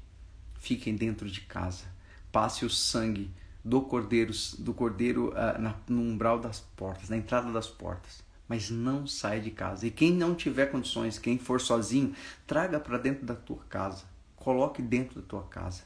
Fiquem 0.55 0.95
dentro 0.95 1.29
de 1.29 1.41
casa. 1.41 1.83
Passe 2.31 2.65
o 2.65 2.69
sangue 2.69 3.29
do 3.63 3.81
cordeiro, 3.81 4.31
do 4.59 4.73
cordeiro 4.73 5.29
uh, 5.29 5.61
na, 5.61 5.75
no 5.89 6.01
umbral 6.01 6.39
das 6.39 6.61
portas, 6.61 7.09
na 7.09 7.17
entrada 7.17 7.51
das 7.51 7.67
portas 7.67 8.24
mas 8.47 8.69
não 8.69 9.07
sai 9.07 9.39
de 9.39 9.51
casa. 9.51 9.87
E 9.87 9.91
quem 9.91 10.13
não 10.13 10.35
tiver 10.35 10.67
condições, 10.67 11.17
quem 11.17 11.37
for 11.37 11.59
sozinho, 11.59 12.15
traga 12.45 12.79
para 12.79 12.97
dentro 12.97 13.25
da 13.25 13.35
tua 13.35 13.63
casa. 13.69 14.05
Coloque 14.35 14.81
dentro 14.81 15.21
da 15.21 15.27
tua 15.27 15.43
casa. 15.43 15.83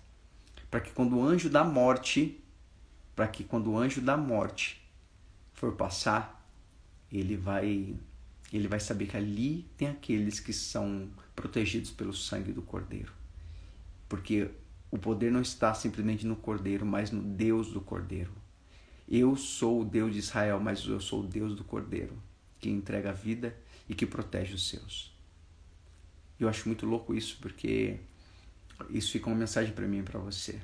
Para 0.70 0.82
que 0.82 0.92
quando 0.92 1.18
o 1.18 1.24
anjo 1.24 1.50
da 1.50 1.64
morte, 1.64 2.44
para 3.16 3.28
que 3.28 3.44
quando 3.44 3.72
o 3.72 3.78
anjo 3.78 4.02
da 4.02 4.18
morte 4.18 4.82
for 5.54 5.74
passar, 5.74 6.46
ele 7.12 7.36
vai 7.36 7.96
ele 8.52 8.68
vai 8.68 8.80
saber 8.80 9.06
que 9.06 9.16
ali 9.16 9.70
tem 9.78 9.88
aqueles 9.88 10.40
que 10.40 10.52
são 10.52 11.08
protegidos 11.36 11.92
pelo 11.92 12.14
sangue 12.14 12.52
do 12.52 12.64
Cordeiro. 12.64 13.14
Porque 14.08 14.50
o 14.90 14.98
poder 14.98 15.32
não 15.32 15.42
está 15.42 15.72
simplesmente 15.76 16.26
no 16.26 16.36
Cordeiro, 16.36 16.84
mas 16.84 17.12
no 17.12 17.22
Deus 17.22 17.72
do 17.72 17.80
Cordeiro. 17.80 18.32
Eu 19.08 19.36
sou 19.36 19.82
o 19.82 19.86
Deus 19.86 20.14
de 20.14 20.20
Israel, 20.20 20.60
mas 20.60 20.84
eu 20.86 21.00
sou 21.00 21.22
o 21.22 21.28
Deus 21.28 21.56
do 21.56 21.64
Cordeiro 21.64 22.18
que 22.60 22.70
entrega 22.70 23.10
a 23.10 23.14
vida 23.14 23.56
e 23.88 23.96
que 23.96 24.06
protege 24.06 24.54
os 24.54 24.70
seus. 24.70 25.16
Eu 26.40 26.48
acho 26.48 26.68
muito 26.68 26.86
louco 26.86 27.14
isso 27.14 27.38
porque 27.42 28.00
isso 28.90 29.12
fica 29.12 29.28
uma 29.28 29.36
mensagem 29.36 29.74
para 29.74 29.88
mim 29.88 30.00
e 30.00 30.04
para 30.04 30.20
você. 30.20 30.60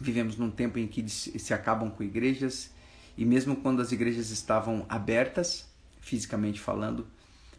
Vivemos 0.00 0.36
num 0.36 0.50
tempo 0.50 0.78
em 0.78 0.86
que 0.86 1.08
se 1.08 1.54
acabam 1.54 1.90
com 1.90 2.02
igrejas 2.02 2.70
e 3.16 3.24
mesmo 3.24 3.56
quando 3.56 3.82
as 3.82 3.92
igrejas 3.92 4.30
estavam 4.30 4.86
abertas, 4.88 5.68
fisicamente 6.00 6.60
falando, 6.60 7.06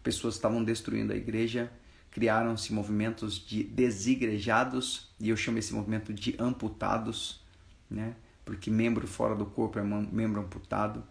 pessoas 0.03 0.35
estavam 0.35 0.63
destruindo 0.63 1.11
a 1.11 1.15
igreja, 1.15 1.71
criaram-se 2.11 2.73
movimentos 2.73 3.35
de 3.35 3.63
desigrejados 3.63 5.09
e 5.19 5.29
eu 5.29 5.37
chamo 5.37 5.57
esse 5.57 5.73
movimento 5.73 6.13
de 6.13 6.35
amputados, 6.39 7.43
né? 7.89 8.15
Porque 8.45 8.71
membro 8.71 9.05
fora 9.05 9.35
do 9.35 9.45
corpo 9.45 9.77
é 9.77 9.83
membro 9.83 10.41
amputado 10.41 11.03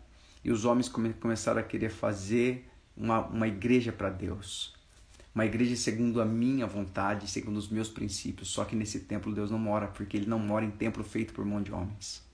e 0.44 0.50
os 0.50 0.64
homens 0.64 0.88
come, 0.88 1.12
começaram 1.14 1.60
a 1.60 1.64
querer 1.64 1.90
fazer 1.90 2.68
uma, 2.96 3.26
uma 3.26 3.48
igreja 3.48 3.92
para 3.92 4.10
Deus. 4.10 4.74
Uma 5.34 5.46
igreja 5.46 5.76
segundo 5.76 6.20
a 6.20 6.24
minha 6.24 6.66
vontade, 6.66 7.30
segundo 7.30 7.56
os 7.56 7.68
meus 7.68 7.88
princípios. 7.88 8.48
Só 8.48 8.64
que 8.64 8.74
nesse 8.74 9.00
templo 9.00 9.32
Deus 9.32 9.50
não 9.50 9.58
mora, 9.58 9.86
porque 9.86 10.16
Ele 10.16 10.26
não 10.26 10.38
mora 10.38 10.64
em 10.64 10.70
templo 10.70 11.04
feito 11.04 11.32
por 11.32 11.44
mão 11.44 11.62
de 11.62 11.72
homens. 11.72 12.26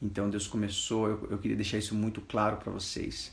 Então 0.00 0.30
Deus 0.30 0.46
começou, 0.46 1.08
eu, 1.08 1.28
eu 1.30 1.38
queria 1.38 1.56
deixar 1.56 1.78
isso 1.78 1.94
muito 1.94 2.20
claro 2.20 2.56
para 2.56 2.72
vocês. 2.72 3.32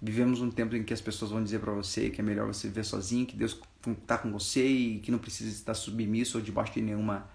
Vivemos 0.00 0.40
um 0.40 0.50
tempo 0.50 0.74
em 0.74 0.82
que 0.82 0.92
as 0.92 1.00
pessoas 1.00 1.30
vão 1.30 1.42
dizer 1.42 1.60
para 1.60 1.72
você 1.72 2.10
que 2.10 2.20
é 2.20 2.24
melhor 2.24 2.46
você 2.46 2.66
viver 2.66 2.84
sozinho, 2.84 3.24
que 3.24 3.36
Deus 3.36 3.60
está 3.86 4.18
com 4.18 4.32
você 4.32 4.66
e 4.66 4.98
que 4.98 5.10
não 5.10 5.18
precisa 5.18 5.48
estar 5.50 5.74
submisso 5.74 6.38
ou 6.38 6.44
debaixo 6.44 6.74
de 6.74 6.82
nenhuma 6.82 7.30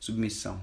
submissão. 0.00 0.60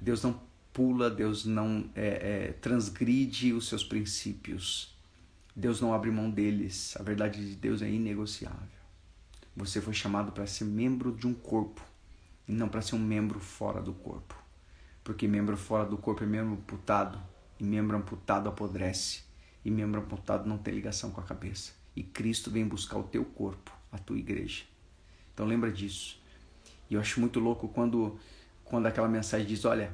Deus 0.00 0.22
não 0.22 0.40
pula, 0.72 1.10
Deus 1.10 1.44
não 1.44 1.88
é, 1.94 2.48
é, 2.48 2.52
transgride 2.54 3.52
os 3.52 3.68
seus 3.68 3.84
princípios. 3.84 4.94
Deus 5.54 5.80
não 5.80 5.92
abre 5.92 6.10
mão 6.10 6.30
deles. 6.30 6.96
A 6.98 7.02
verdade 7.02 7.44
de 7.44 7.56
Deus 7.56 7.82
é 7.82 7.90
inegociável. 7.90 8.80
Você 9.56 9.80
foi 9.80 9.92
chamado 9.92 10.32
para 10.32 10.46
ser 10.46 10.64
membro 10.64 11.12
de 11.12 11.26
um 11.26 11.34
corpo 11.34 11.82
e 12.46 12.52
não 12.52 12.68
para 12.68 12.82
ser 12.82 12.94
um 12.94 13.00
membro 13.00 13.40
fora 13.40 13.80
do 13.80 13.92
corpo. 13.92 14.34
Porque 15.02 15.26
membro 15.26 15.56
fora 15.56 15.84
do 15.84 15.98
corpo 15.98 16.22
é 16.22 16.26
membro 16.26 16.54
amputado 16.54 17.20
e 17.58 17.64
membro 17.64 17.96
amputado 17.96 18.48
apodrece 18.48 19.22
e 19.64 19.70
membro 19.70 20.00
amputado 20.00 20.48
não 20.48 20.56
tem 20.56 20.74
ligação 20.74 21.10
com 21.10 21.20
a 21.20 21.24
cabeça. 21.24 21.72
E 21.94 22.02
Cristo 22.02 22.50
vem 22.50 22.66
buscar 22.66 22.96
o 22.98 23.02
teu 23.02 23.24
corpo, 23.24 23.72
a 23.90 23.98
tua 23.98 24.18
igreja. 24.18 24.64
Então 25.34 25.44
lembra 25.44 25.70
disso. 25.70 26.18
E 26.88 26.94
eu 26.94 27.00
acho 27.00 27.20
muito 27.20 27.40
louco 27.40 27.68
quando 27.68 28.18
quando 28.64 28.86
aquela 28.86 29.08
mensagem 29.08 29.46
diz, 29.46 29.64
olha, 29.64 29.92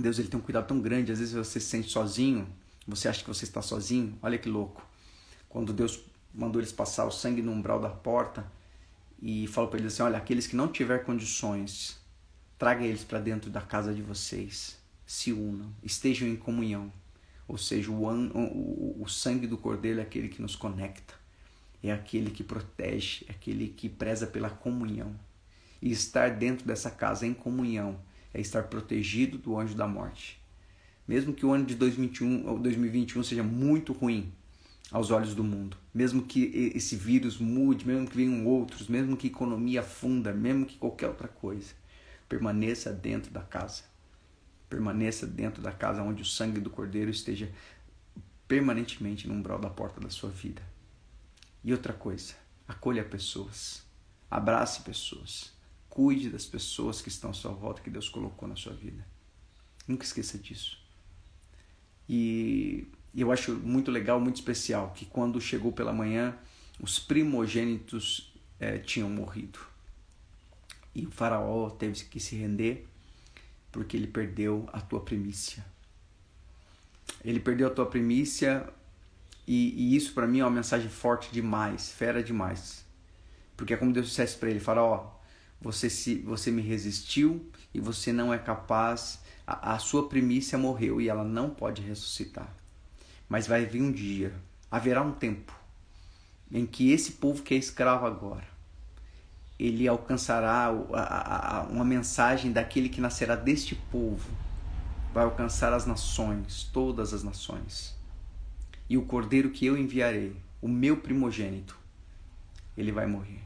Deus 0.00 0.18
ele 0.18 0.28
tem 0.28 0.38
um 0.38 0.42
cuidado 0.42 0.66
tão 0.66 0.80
grande, 0.80 1.12
às 1.12 1.18
vezes 1.18 1.34
você 1.34 1.60
se 1.60 1.66
sente 1.66 1.90
sozinho, 1.90 2.48
você 2.86 3.08
acha 3.08 3.22
que 3.22 3.28
você 3.28 3.44
está 3.44 3.62
sozinho, 3.62 4.18
olha 4.22 4.38
que 4.38 4.48
louco. 4.48 4.86
Quando 5.48 5.72
Deus 5.72 6.00
mandou 6.34 6.60
eles 6.60 6.72
passar 6.72 7.06
o 7.06 7.10
sangue 7.10 7.42
no 7.42 7.52
umbral 7.52 7.80
da 7.80 7.88
porta 7.88 8.50
e 9.20 9.46
falou 9.48 9.68
para 9.68 9.80
eles 9.80 9.94
assim, 9.94 10.02
olha, 10.02 10.16
aqueles 10.16 10.46
que 10.46 10.56
não 10.56 10.68
tiver 10.68 11.04
condições, 11.04 11.98
traga 12.58 12.84
eles 12.84 13.04
para 13.04 13.18
dentro 13.18 13.50
da 13.50 13.60
casa 13.60 13.92
de 13.92 14.02
vocês, 14.02 14.78
se 15.06 15.32
unam, 15.32 15.72
estejam 15.82 16.28
em 16.28 16.36
comunhão. 16.36 16.92
Ou 17.48 17.58
seja, 17.58 17.90
o, 17.90 18.04
o, 18.04 19.02
o 19.02 19.08
sangue 19.08 19.46
do 19.46 19.58
cordeiro 19.58 19.98
é 19.98 20.02
aquele 20.02 20.28
que 20.28 20.40
nos 20.40 20.54
conecta, 20.54 21.14
é 21.82 21.90
aquele 21.90 22.30
que 22.30 22.44
protege, 22.44 23.24
é 23.28 23.32
aquele 23.32 23.68
que 23.68 23.88
preza 23.88 24.26
pela 24.26 24.50
comunhão. 24.50 25.14
E 25.82 25.90
estar 25.90 26.30
dentro 26.30 26.66
dessa 26.66 26.90
casa 26.90 27.26
em 27.26 27.34
comunhão 27.34 27.98
é 28.32 28.40
estar 28.40 28.64
protegido 28.64 29.38
do 29.38 29.58
anjo 29.58 29.74
da 29.74 29.86
morte. 29.86 30.40
Mesmo 31.06 31.32
que 31.32 31.44
o 31.44 31.52
ano 31.52 31.64
de 31.64 31.74
2021 31.74 32.48
ou 32.48 32.58
2021 32.58 33.22
seja 33.24 33.42
muito 33.42 33.92
ruim 33.92 34.32
aos 34.90 35.10
olhos 35.10 35.34
do 35.34 35.44
mundo, 35.44 35.76
mesmo 35.94 36.22
que 36.22 36.72
esse 36.74 36.96
vírus 36.96 37.38
mude, 37.38 37.86
mesmo 37.86 38.08
que 38.08 38.16
venham 38.16 38.46
outros, 38.46 38.88
mesmo 38.88 39.16
que 39.16 39.28
a 39.28 39.30
economia 39.30 39.82
funda, 39.82 40.32
mesmo 40.32 40.66
que 40.66 40.76
qualquer 40.78 41.08
outra 41.08 41.28
coisa, 41.28 41.72
permaneça 42.28 42.92
dentro 42.92 43.30
da 43.30 43.40
casa 43.40 43.90
permaneça 44.70 45.26
dentro 45.26 45.60
da 45.60 45.72
casa 45.72 46.00
onde 46.00 46.22
o 46.22 46.24
sangue 46.24 46.60
do 46.60 46.70
Cordeiro 46.70 47.10
esteja 47.10 47.52
permanentemente 48.46 49.26
no 49.26 49.34
umbral 49.34 49.58
da 49.58 49.68
porta 49.68 50.00
da 50.00 50.08
sua 50.08 50.30
vida. 50.30 50.62
E 51.62 51.72
outra 51.72 51.92
coisa, 51.92 52.34
acolha 52.66 53.04
pessoas, 53.04 53.82
abrace 54.30 54.82
pessoas, 54.82 55.52
cuide 56.00 56.30
das 56.30 56.46
pessoas 56.46 57.02
que 57.02 57.10
estão 57.10 57.28
à 57.28 57.34
sua 57.34 57.52
volta, 57.52 57.82
que 57.82 57.90
Deus 57.90 58.08
colocou 58.08 58.48
na 58.48 58.56
sua 58.56 58.72
vida. 58.72 59.06
Nunca 59.86 60.02
esqueça 60.02 60.38
disso. 60.38 60.82
E 62.08 62.88
eu 63.14 63.30
acho 63.30 63.52
muito 63.52 63.90
legal, 63.90 64.18
muito 64.18 64.36
especial, 64.36 64.94
que 64.96 65.04
quando 65.04 65.38
chegou 65.42 65.72
pela 65.72 65.92
manhã, 65.92 66.34
os 66.80 66.98
primogênitos 66.98 68.32
é, 68.58 68.78
tinham 68.78 69.10
morrido. 69.10 69.58
E 70.94 71.06
o 71.06 71.10
faraó 71.10 71.68
teve 71.68 72.02
que 72.04 72.18
se 72.18 72.34
render 72.34 72.88
porque 73.70 73.94
ele 73.94 74.06
perdeu 74.06 74.66
a 74.72 74.80
tua 74.80 75.00
primícia. 75.00 75.62
Ele 77.22 77.40
perdeu 77.40 77.66
a 77.66 77.70
tua 77.70 77.84
primícia 77.84 78.72
e, 79.46 79.74
e 79.76 79.94
isso 79.94 80.14
para 80.14 80.26
mim 80.26 80.40
é 80.40 80.44
uma 80.44 80.50
mensagem 80.50 80.88
forte 80.88 81.30
demais, 81.30 81.92
fera 81.92 82.22
demais. 82.22 82.86
Porque 83.54 83.74
é 83.74 83.76
como 83.76 83.92
Deus 83.92 84.06
dissesse 84.06 84.38
para 84.38 84.48
ele, 84.48 84.62
ó, 84.66 85.19
você 85.60 85.90
se 85.90 86.16
você 86.16 86.50
me 86.50 86.62
resistiu 86.62 87.50
e 87.72 87.80
você 87.80 88.12
não 88.12 88.32
é 88.32 88.38
capaz, 88.38 89.20
a, 89.46 89.74
a 89.74 89.78
sua 89.78 90.08
primícia 90.08 90.56
morreu 90.56 91.00
e 91.00 91.08
ela 91.08 91.24
não 91.24 91.50
pode 91.50 91.82
ressuscitar. 91.82 92.54
Mas 93.28 93.46
vai 93.46 93.64
vir 93.64 93.82
um 93.82 93.92
dia, 93.92 94.34
haverá 94.70 95.02
um 95.02 95.12
tempo 95.12 95.54
em 96.50 96.66
que 96.66 96.90
esse 96.90 97.12
povo 97.12 97.42
que 97.42 97.54
é 97.54 97.56
escravo 97.56 98.06
agora 98.06 98.50
ele 99.60 99.86
alcançará 99.86 100.72
uma 101.68 101.84
mensagem 101.84 102.50
daquele 102.50 102.88
que 102.88 102.98
nascerá 102.98 103.36
deste 103.36 103.74
povo, 103.74 104.26
vai 105.12 105.22
alcançar 105.22 105.74
as 105.74 105.84
nações, 105.84 106.64
todas 106.72 107.12
as 107.12 107.22
nações. 107.22 107.94
E 108.88 108.96
o 108.96 109.02
cordeiro 109.02 109.50
que 109.50 109.66
eu 109.66 109.76
enviarei, 109.76 110.34
o 110.62 110.68
meu 110.68 110.96
primogênito, 110.96 111.78
ele 112.74 112.90
vai 112.90 113.06
morrer. 113.06 113.42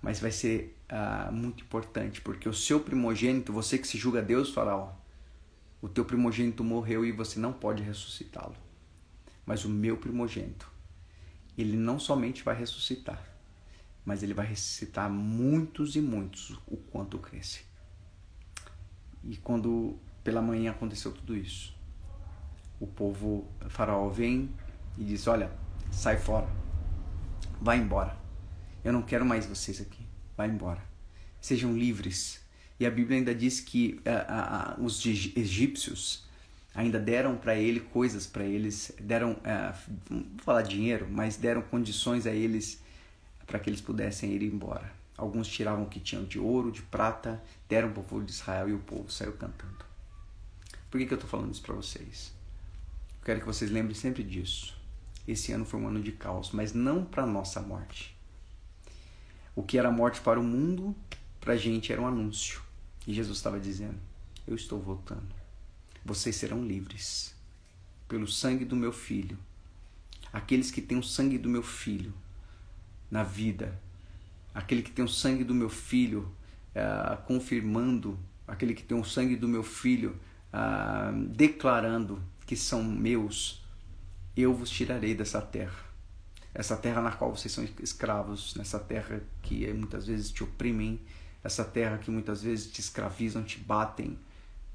Mas 0.00 0.20
vai 0.20 0.30
ser 0.30 0.73
uh, 0.90 1.32
muito 1.32 1.64
importante, 1.64 2.20
porque 2.20 2.48
o 2.48 2.54
seu 2.54 2.80
primogênito, 2.80 3.52
você 3.52 3.78
que 3.78 3.86
se 3.86 3.98
julga 3.98 4.22
Deus, 4.22 4.50
Faraó, 4.52 4.92
o 5.80 5.88
teu 5.88 6.04
primogênito 6.04 6.64
morreu 6.64 7.04
e 7.04 7.12
você 7.12 7.38
não 7.38 7.52
pode 7.52 7.82
ressuscitá-lo. 7.82 8.56
Mas 9.44 9.64
o 9.64 9.68
meu 9.68 9.96
primogênito, 9.96 10.70
ele 11.56 11.76
não 11.76 11.98
somente 11.98 12.42
vai 12.42 12.56
ressuscitar, 12.56 13.22
mas 14.04 14.22
ele 14.22 14.34
vai 14.34 14.46
ressuscitar 14.46 15.10
muitos 15.10 15.94
e 15.96 16.00
muitos 16.00 16.58
o 16.66 16.76
quanto 16.76 17.18
cresce. 17.18 17.64
E 19.22 19.36
quando 19.36 19.98
pela 20.22 20.42
manhã 20.42 20.70
aconteceu 20.70 21.12
tudo 21.12 21.36
isso, 21.36 21.74
o 22.80 22.86
povo 22.86 23.46
faraó 23.68 24.08
vem 24.08 24.50
e 24.98 25.04
diz: 25.04 25.26
Olha, 25.26 25.50
sai 25.90 26.18
fora, 26.18 26.48
vai 27.60 27.78
embora. 27.78 28.16
Eu 28.82 28.92
não 28.92 29.02
quero 29.02 29.24
mais 29.24 29.46
vocês 29.46 29.80
aqui, 29.80 30.03
vai 30.36 30.48
embora. 30.48 30.82
Sejam 31.40 31.76
livres. 31.76 32.40
E 32.78 32.86
a 32.86 32.90
Bíblia 32.90 33.18
ainda 33.18 33.34
diz 33.34 33.60
que 33.60 34.00
uh, 34.00 34.80
uh, 34.80 34.84
os 34.84 35.04
egípcios 35.06 36.24
ainda 36.74 36.98
deram 36.98 37.36
para 37.36 37.54
ele 37.54 37.80
coisas 37.80 38.26
para 38.26 38.44
eles, 38.44 38.92
deram, 39.00 39.32
uh, 39.32 39.92
vou 40.08 40.24
falar 40.38 40.62
dinheiro, 40.62 41.06
mas 41.08 41.36
deram 41.36 41.62
condições 41.62 42.26
a 42.26 42.32
eles 42.32 42.82
para 43.46 43.58
que 43.58 43.70
eles 43.70 43.80
pudessem 43.80 44.32
ir 44.32 44.42
embora. 44.42 44.92
Alguns 45.16 45.46
tiravam 45.46 45.84
o 45.84 45.88
que 45.88 46.00
tinham 46.00 46.24
de 46.24 46.38
ouro, 46.38 46.72
de 46.72 46.82
prata, 46.82 47.40
deram 47.68 47.92
para 47.92 48.00
o 48.00 48.04
povo 48.04 48.24
de 48.24 48.32
Israel 48.32 48.68
e 48.68 48.72
o 48.72 48.80
povo 48.80 49.10
saiu 49.10 49.32
cantando. 49.34 49.84
Por 50.90 50.98
que, 50.98 51.06
que 51.06 51.12
eu 51.12 51.16
estou 51.16 51.30
falando 51.30 51.52
isso 51.52 51.62
para 51.62 51.74
vocês? 51.74 52.32
Eu 53.20 53.24
quero 53.24 53.40
que 53.40 53.46
vocês 53.46 53.70
lembrem 53.70 53.94
sempre 53.94 54.24
disso. 54.24 54.76
Esse 55.26 55.52
ano 55.52 55.64
foi 55.64 55.80
um 55.80 55.88
ano 55.88 56.02
de 56.02 56.12
caos, 56.12 56.50
mas 56.50 56.72
não 56.72 57.04
para 57.04 57.24
nossa 57.24 57.60
morte. 57.60 58.13
O 59.54 59.62
que 59.62 59.78
era 59.78 59.90
morte 59.90 60.20
para 60.20 60.40
o 60.40 60.42
mundo, 60.42 60.94
para 61.40 61.54
a 61.54 61.56
gente 61.56 61.92
era 61.92 62.00
um 62.00 62.06
anúncio. 62.06 62.60
E 63.06 63.14
Jesus 63.14 63.38
estava 63.38 63.60
dizendo: 63.60 63.98
Eu 64.46 64.54
estou 64.54 64.80
voltando. 64.80 65.34
Vocês 66.04 66.36
serão 66.36 66.64
livres 66.64 67.34
pelo 68.08 68.26
sangue 68.26 68.64
do 68.64 68.76
meu 68.76 68.92
filho. 68.92 69.38
Aqueles 70.32 70.70
que 70.70 70.82
têm 70.82 70.98
o 70.98 71.02
sangue 71.02 71.38
do 71.38 71.48
meu 71.48 71.62
filho 71.62 72.12
na 73.10 73.22
vida. 73.22 73.80
Aquele 74.54 74.82
que 74.82 74.90
tem 74.90 75.04
o 75.04 75.08
sangue 75.08 75.44
do 75.44 75.54
meu 75.54 75.68
filho 75.68 76.32
uh, 76.74 77.16
confirmando, 77.24 78.18
aquele 78.46 78.74
que 78.74 78.82
tem 78.82 78.98
o 78.98 79.04
sangue 79.04 79.36
do 79.36 79.48
meu 79.48 79.62
filho 79.62 80.18
uh, 80.52 81.26
declarando 81.28 82.22
que 82.46 82.56
são 82.56 82.82
meus, 82.82 83.64
eu 84.36 84.54
vos 84.54 84.70
tirarei 84.70 85.14
dessa 85.14 85.40
terra. 85.40 85.93
Essa 86.54 86.76
terra 86.76 87.02
na 87.02 87.10
qual 87.10 87.34
vocês 87.34 87.52
são 87.52 87.66
escravos, 87.82 88.54
nessa 88.54 88.78
terra 88.78 89.20
que 89.42 89.66
muitas 89.72 90.06
vezes 90.06 90.30
te 90.30 90.44
oprimem, 90.44 91.00
essa 91.42 91.64
terra 91.64 91.98
que 91.98 92.10
muitas 92.10 92.42
vezes 92.42 92.70
te 92.70 92.80
escravizam, 92.80 93.42
te 93.42 93.58
batem, 93.58 94.16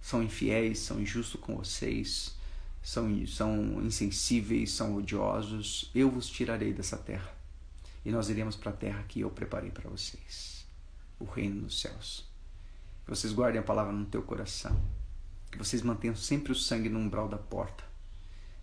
são 0.02 0.22
infiéis, 0.22 0.80
são 0.80 1.00
injustos 1.00 1.40
com 1.40 1.56
vocês, 1.56 2.36
são, 2.84 3.26
são 3.26 3.82
insensíveis, 3.84 4.72
são 4.72 4.96
odiosos. 4.96 5.90
Eu 5.96 6.12
vos 6.12 6.30
tirarei 6.30 6.74
dessa 6.74 6.98
terra 6.98 7.34
e 8.06 8.12
nós 8.12 8.30
iremos 8.30 8.56
para 8.56 8.72
a 8.72 8.76
terra 8.76 9.04
que 9.08 9.22
eu 9.22 9.30
preparei 9.30 9.72
para 9.72 9.90
vocês 9.90 10.66
o 11.20 11.26
reino 11.26 11.62
dos 11.62 11.82
céus. 11.82 12.26
Que 13.04 13.10
vocês 13.10 13.34
guardem 13.34 13.60
a 13.60 13.64
palavra 13.64 13.92
no 13.92 14.06
teu 14.06 14.22
coração. 14.22 14.80
Que 15.52 15.58
vocês 15.58 15.82
mantenham 15.82 16.16
sempre 16.16 16.52
o 16.52 16.56
sangue 16.56 16.90
no 16.90 17.00
umbral 17.00 17.28
da 17.28 17.38
porta. 17.38 17.89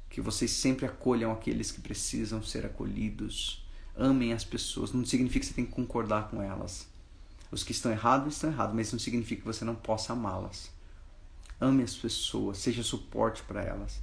Que 0.09 0.21
vocês 0.21 0.51
sempre 0.51 0.87
acolham 0.87 1.33
aqueles 1.33 1.71
que 1.71 1.81
precisam 1.81 2.43
ser 2.43 2.65
acolhidos. 2.65 3.67
Amem 3.95 4.33
as 4.33 4.45
pessoas. 4.45 4.93
Não 4.93 5.05
significa 5.05 5.41
que 5.41 5.47
você 5.47 5.55
tem 5.55 5.67
que 5.67 5.73
concordar 5.73 6.29
com 6.29 6.43
elas. 6.43 6.87
Os 7.51 7.63
que 7.63 7.73
estão 7.73 7.93
errados, 7.93 8.35
estão 8.35 8.51
errados, 8.51 8.75
mas 8.75 8.93
não 8.93 8.99
significa 8.99 9.41
que 9.43 9.47
você 9.47 9.65
não 9.65 9.75
possa 9.75 10.13
amá-las. 10.13 10.71
Ame 11.61 11.83
as 11.83 11.95
pessoas, 11.95 12.59
seja 12.59 12.83
suporte 12.83 13.43
para 13.43 13.63
elas. 13.63 14.01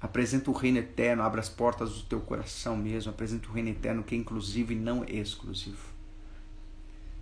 Apresenta 0.00 0.50
o 0.50 0.54
reino 0.54 0.78
eterno, 0.78 1.22
abre 1.22 1.40
as 1.40 1.48
portas 1.48 1.90
do 1.92 2.02
teu 2.02 2.20
coração 2.20 2.76
mesmo. 2.76 3.10
Apresenta 3.10 3.48
o 3.48 3.52
reino 3.52 3.70
eterno 3.70 4.02
que 4.02 4.14
é 4.14 4.18
inclusivo 4.18 4.72
e 4.72 4.76
não 4.76 5.04
exclusivo. 5.04 5.96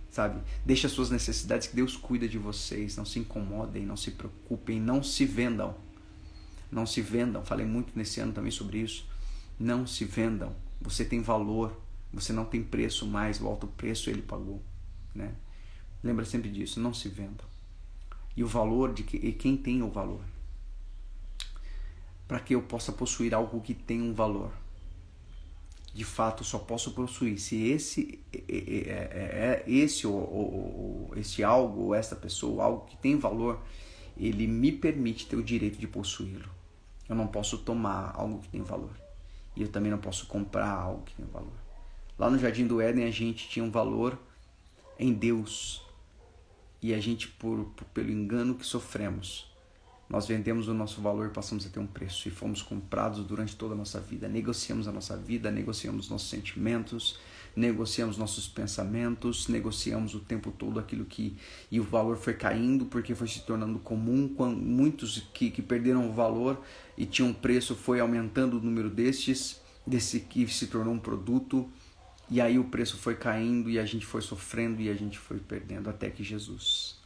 Sabe? 0.09 0.41
Deixa 0.65 0.87
as 0.87 0.93
suas 0.93 1.09
necessidades 1.09 1.67
que 1.67 1.75
Deus 1.75 1.95
cuida 1.95 2.27
de 2.27 2.37
vocês. 2.37 2.97
Não 2.97 3.05
se 3.05 3.19
incomodem, 3.19 3.85
não 3.85 3.95
se 3.95 4.11
preocupem, 4.11 4.79
não 4.79 5.01
se 5.01 5.25
vendam. 5.25 5.75
Não 6.75 6.85
se 6.85 6.99
vendam. 6.99 7.41
Falei 7.45 7.65
muito 7.65 7.93
nesse 7.95 8.19
ano 8.19 8.33
também 8.33 8.51
sobre 8.51 8.79
isso. 8.79 9.07
Não 9.57 9.87
se 9.87 10.03
vendam. 10.03 10.53
Você 10.81 11.05
tem 11.05 11.21
valor. 11.21 11.73
Você 12.11 12.33
não 12.33 12.43
tem 12.43 12.61
preço 12.61 13.07
mais. 13.07 13.39
O 13.39 13.47
alto 13.47 13.65
preço 13.65 14.09
ele 14.09 14.21
pagou. 14.21 14.61
Né? 15.15 15.31
Lembra 16.03 16.25
sempre 16.25 16.49
disso. 16.49 16.81
Não 16.81 16.93
se 16.93 17.07
vendam. 17.07 17.47
E 18.35 18.43
o 18.43 18.47
valor 18.47 18.93
de 18.93 19.03
que, 19.03 19.15
e 19.15 19.31
quem 19.31 19.55
tem 19.55 19.81
o 19.81 19.89
valor. 19.89 20.19
Para 22.27 22.41
que 22.41 22.53
eu 22.53 22.61
possa 22.61 22.91
possuir 22.91 23.33
algo 23.33 23.61
que 23.61 23.73
tem 23.73 24.01
um 24.01 24.13
valor 24.13 24.51
de 25.93 26.03
fato 26.03 26.43
só 26.43 26.59
posso 26.59 26.91
possuir 26.91 27.39
se 27.39 27.69
esse 27.69 28.19
é, 28.33 28.43
é, 28.49 29.63
é 29.63 29.63
esse 29.65 30.05
ou, 30.05 30.13
ou, 30.13 31.13
esse 31.15 31.41
algo 31.41 31.83
ou 31.83 31.95
essa 31.95 32.17
pessoa 32.17 32.65
algo 32.65 32.85
que 32.85 32.97
tem 32.97 33.17
valor 33.17 33.61
ele 34.17 34.45
me 34.45 34.73
permite 34.73 35.25
ter 35.25 35.37
o 35.37 35.43
direito 35.43 35.79
de 35.79 35.87
possuí-lo 35.87 36.54
eu 37.07 37.15
não 37.15 37.27
posso 37.27 37.57
tomar 37.59 38.13
algo 38.15 38.39
que 38.39 38.49
tem 38.49 38.61
valor. 38.61 38.95
E 39.55 39.61
eu 39.61 39.67
também 39.67 39.91
não 39.91 39.97
posso 39.97 40.25
comprar 40.27 40.69
algo 40.69 41.03
que 41.03 41.15
tem 41.15 41.25
valor. 41.25 41.53
Lá 42.17 42.29
no 42.29 42.37
jardim 42.37 42.67
do 42.67 42.81
Éden 42.81 43.05
a 43.05 43.11
gente 43.11 43.47
tinha 43.47 43.63
um 43.63 43.71
valor 43.71 44.19
em 44.97 45.13
Deus. 45.13 45.81
E 46.81 46.93
a 46.93 46.99
gente 46.99 47.27
por, 47.27 47.65
por 47.75 47.85
pelo 47.85 48.11
engano 48.11 48.55
que 48.55 48.65
sofremos 48.65 49.53
nós 50.07 50.27
vendemos 50.27 50.67
o 50.67 50.73
nosso 50.73 51.01
valor 51.01 51.31
passamos 51.31 51.65
a 51.65 51.69
ter 51.69 51.79
um 51.79 51.87
preço. 51.87 52.27
E 52.27 52.31
fomos 52.31 52.61
comprados 52.61 53.25
durante 53.25 53.55
toda 53.55 53.73
a 53.73 53.77
nossa 53.77 53.99
vida. 53.99 54.27
Negociamos 54.27 54.87
a 54.87 54.91
nossa 54.91 55.17
vida, 55.17 55.49
negociamos 55.49 56.09
nossos 56.09 56.29
sentimentos, 56.29 57.19
negociamos 57.55 58.17
nossos 58.17 58.47
pensamentos, 58.47 59.47
negociamos 59.47 60.13
o 60.13 60.19
tempo 60.19 60.51
todo 60.51 60.79
aquilo 60.79 61.05
que. 61.05 61.37
E 61.71 61.79
o 61.79 61.83
valor 61.83 62.17
foi 62.17 62.33
caindo 62.33 62.85
porque 62.85 63.15
foi 63.15 63.27
se 63.27 63.41
tornando 63.41 63.79
comum. 63.79 64.27
Quando 64.27 64.57
muitos 64.57 65.27
que, 65.33 65.49
que 65.49 65.61
perderam 65.61 66.09
o 66.09 66.13
valor 66.13 66.61
e 66.97 67.05
tinham 67.05 67.33
preço 67.33 67.75
foi 67.75 67.99
aumentando 67.99 68.57
o 68.57 68.61
número 68.61 68.89
destes, 68.89 69.61
desse 69.85 70.19
que 70.19 70.47
se 70.47 70.67
tornou 70.67 70.93
um 70.93 70.99
produto. 70.99 71.69
E 72.29 72.41
aí 72.41 72.57
o 72.57 72.65
preço 72.65 72.97
foi 72.97 73.15
caindo 73.15 73.69
e 73.69 73.77
a 73.77 73.85
gente 73.85 74.05
foi 74.05 74.21
sofrendo 74.21 74.81
e 74.81 74.89
a 74.89 74.95
gente 74.95 75.19
foi 75.19 75.37
perdendo 75.37 75.89
até 75.89 76.09
que 76.09 76.23
Jesus, 76.23 76.97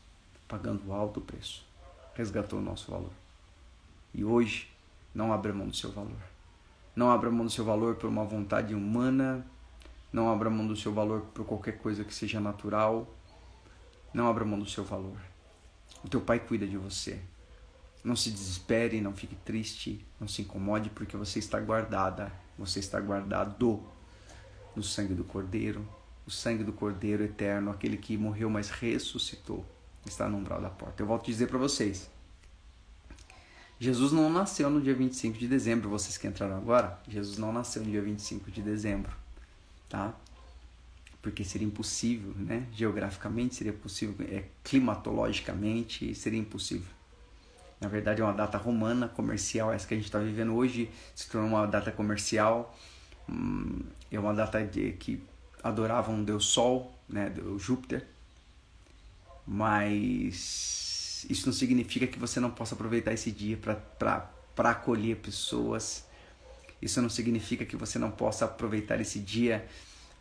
pagando 0.48 0.94
alto 0.94 1.20
preço 1.20 1.70
resgatou 2.20 2.60
o 2.60 2.62
nosso 2.62 2.92
valor. 2.92 3.14
E 4.14 4.26
hoje, 4.26 4.68
não 5.16 5.32
abra 5.32 5.54
mão 5.54 5.68
do 5.68 5.76
seu 5.76 5.90
valor. 5.90 6.22
Não 6.94 7.10
abra 7.10 7.32
mão 7.32 7.46
do 7.46 7.52
seu 7.52 7.64
valor 7.64 7.96
por 7.96 8.10
uma 8.10 8.26
vontade 8.26 8.76
humana. 8.76 9.46
Não 10.12 10.32
abra 10.32 10.50
mão 10.50 10.68
do 10.68 10.76
seu 10.76 10.94
valor 10.94 11.22
por 11.34 11.46
qualquer 11.46 11.78
coisa 11.78 12.04
que 12.04 12.14
seja 12.14 12.40
natural. 12.40 13.14
Não 14.14 14.28
abra 14.28 14.44
mão 14.44 14.60
do 14.60 14.66
seu 14.66 14.84
valor. 14.84 15.18
O 16.04 16.10
teu 16.10 16.22
pai 16.22 16.40
cuida 16.40 16.68
de 16.68 16.78
você. 16.78 17.20
Não 18.04 18.16
se 18.16 18.32
desespere, 18.32 19.02
não 19.02 19.14
fique 19.14 19.36
triste, 19.36 20.06
não 20.20 20.28
se 20.28 20.42
incomode, 20.42 20.90
porque 20.90 21.18
você 21.18 21.40
está 21.40 21.60
guardada, 21.60 22.32
você 22.58 22.80
está 22.80 23.00
guardado 23.00 23.84
no 24.76 24.82
sangue 24.82 25.14
do 25.14 25.26
Cordeiro, 25.26 25.86
o 26.26 26.32
sangue 26.32 26.64
do 26.64 26.72
Cordeiro 26.72 27.24
eterno, 27.24 27.72
aquele 27.72 27.98
que 27.98 28.18
morreu, 28.18 28.50
mas 28.50 28.70
ressuscitou 28.70 29.66
está 30.06 30.28
no 30.28 30.38
umbral 30.38 30.62
da 30.62 30.70
porta. 30.70 31.02
Eu 31.02 31.08
volto 31.08 31.24
a 31.24 31.26
dizer 31.26 31.48
para 31.48 31.58
vocês. 31.58 32.10
Jesus 33.80 34.12
não 34.12 34.30
nasceu 34.30 34.70
no 34.70 34.82
dia 34.82 34.94
25 34.94 35.38
de 35.38 35.48
dezembro, 35.48 35.90
vocês 35.90 36.18
que 36.18 36.28
entraram 36.28 36.58
agora, 36.58 37.00
Jesus 37.08 37.38
não 37.38 37.54
nasceu 37.54 37.82
no 37.82 37.90
dia 37.90 38.02
25 38.02 38.52
de 38.52 38.62
dezembro, 38.62 39.16
tá? 39.90 40.14
Porque 41.22 41.44
seria 41.44 41.68
impossível, 41.68 42.34
né? 42.36 42.66
Geograficamente 42.72 43.56
seria 43.56 43.74
possível, 43.74 44.16
é, 44.30 44.46
climatologicamente 44.64 46.16
seria 46.16 46.40
impossível. 46.40 46.88
Na 47.82 47.88
verdade 47.88 48.22
é 48.22 48.24
uma 48.24 48.34
data 48.34 48.58
romana, 48.58 49.08
comercial, 49.08 49.74
essa 49.74 49.88
que 49.88 49.94
a 49.94 49.98
gente 49.98 50.06
está 50.06 50.20
vivendo 50.20 50.54
hoje 50.54 50.90
se 51.16 51.30
tornou 51.30 51.50
uma 51.50 51.66
data 51.66 51.92
comercial, 51.92 52.78
hum, 53.28 53.82
é 54.12 54.20
uma 54.20 54.34
data 54.34 54.64
de, 54.66 54.94
que 54.94 55.22
adorava 55.64 56.12
um 56.12 56.24
deus 56.24 56.46
Sol, 56.46 56.94
né? 57.08 57.34
O 57.46 57.58
Júpiter, 57.58 58.06
mas 59.46 61.26
isso 61.28 61.48
não 61.48 61.54
significa 61.54 62.06
que 62.06 62.20
você 62.20 62.40
não 62.40 62.52
possa 62.52 62.76
aproveitar 62.76 63.14
esse 63.14 63.32
dia 63.32 63.58
para 63.58 64.30
acolher 64.58 65.18
pessoas. 65.18 66.06
Isso 66.82 67.02
não 67.02 67.10
significa 67.10 67.66
que 67.66 67.76
você 67.76 68.00
não 68.00 68.12
possa 68.12 68.46
aproveitar 68.46 69.00
esse 69.02 69.20
dia 69.20 69.66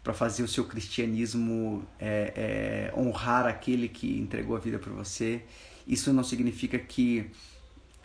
para 0.03 0.13
fazer 0.13 0.43
o 0.43 0.49
seu 0.49 0.65
cristianismo 0.65 1.87
é, 1.99 2.91
é, 2.95 2.99
honrar 2.99 3.47
aquele 3.47 3.89
que 3.89 4.19
entregou 4.19 4.57
a 4.57 4.59
vida 4.59 4.79
por 4.79 4.93
você. 4.93 5.43
Isso 5.87 6.13
não 6.13 6.25
significa 6.25 6.79
que 6.79 7.31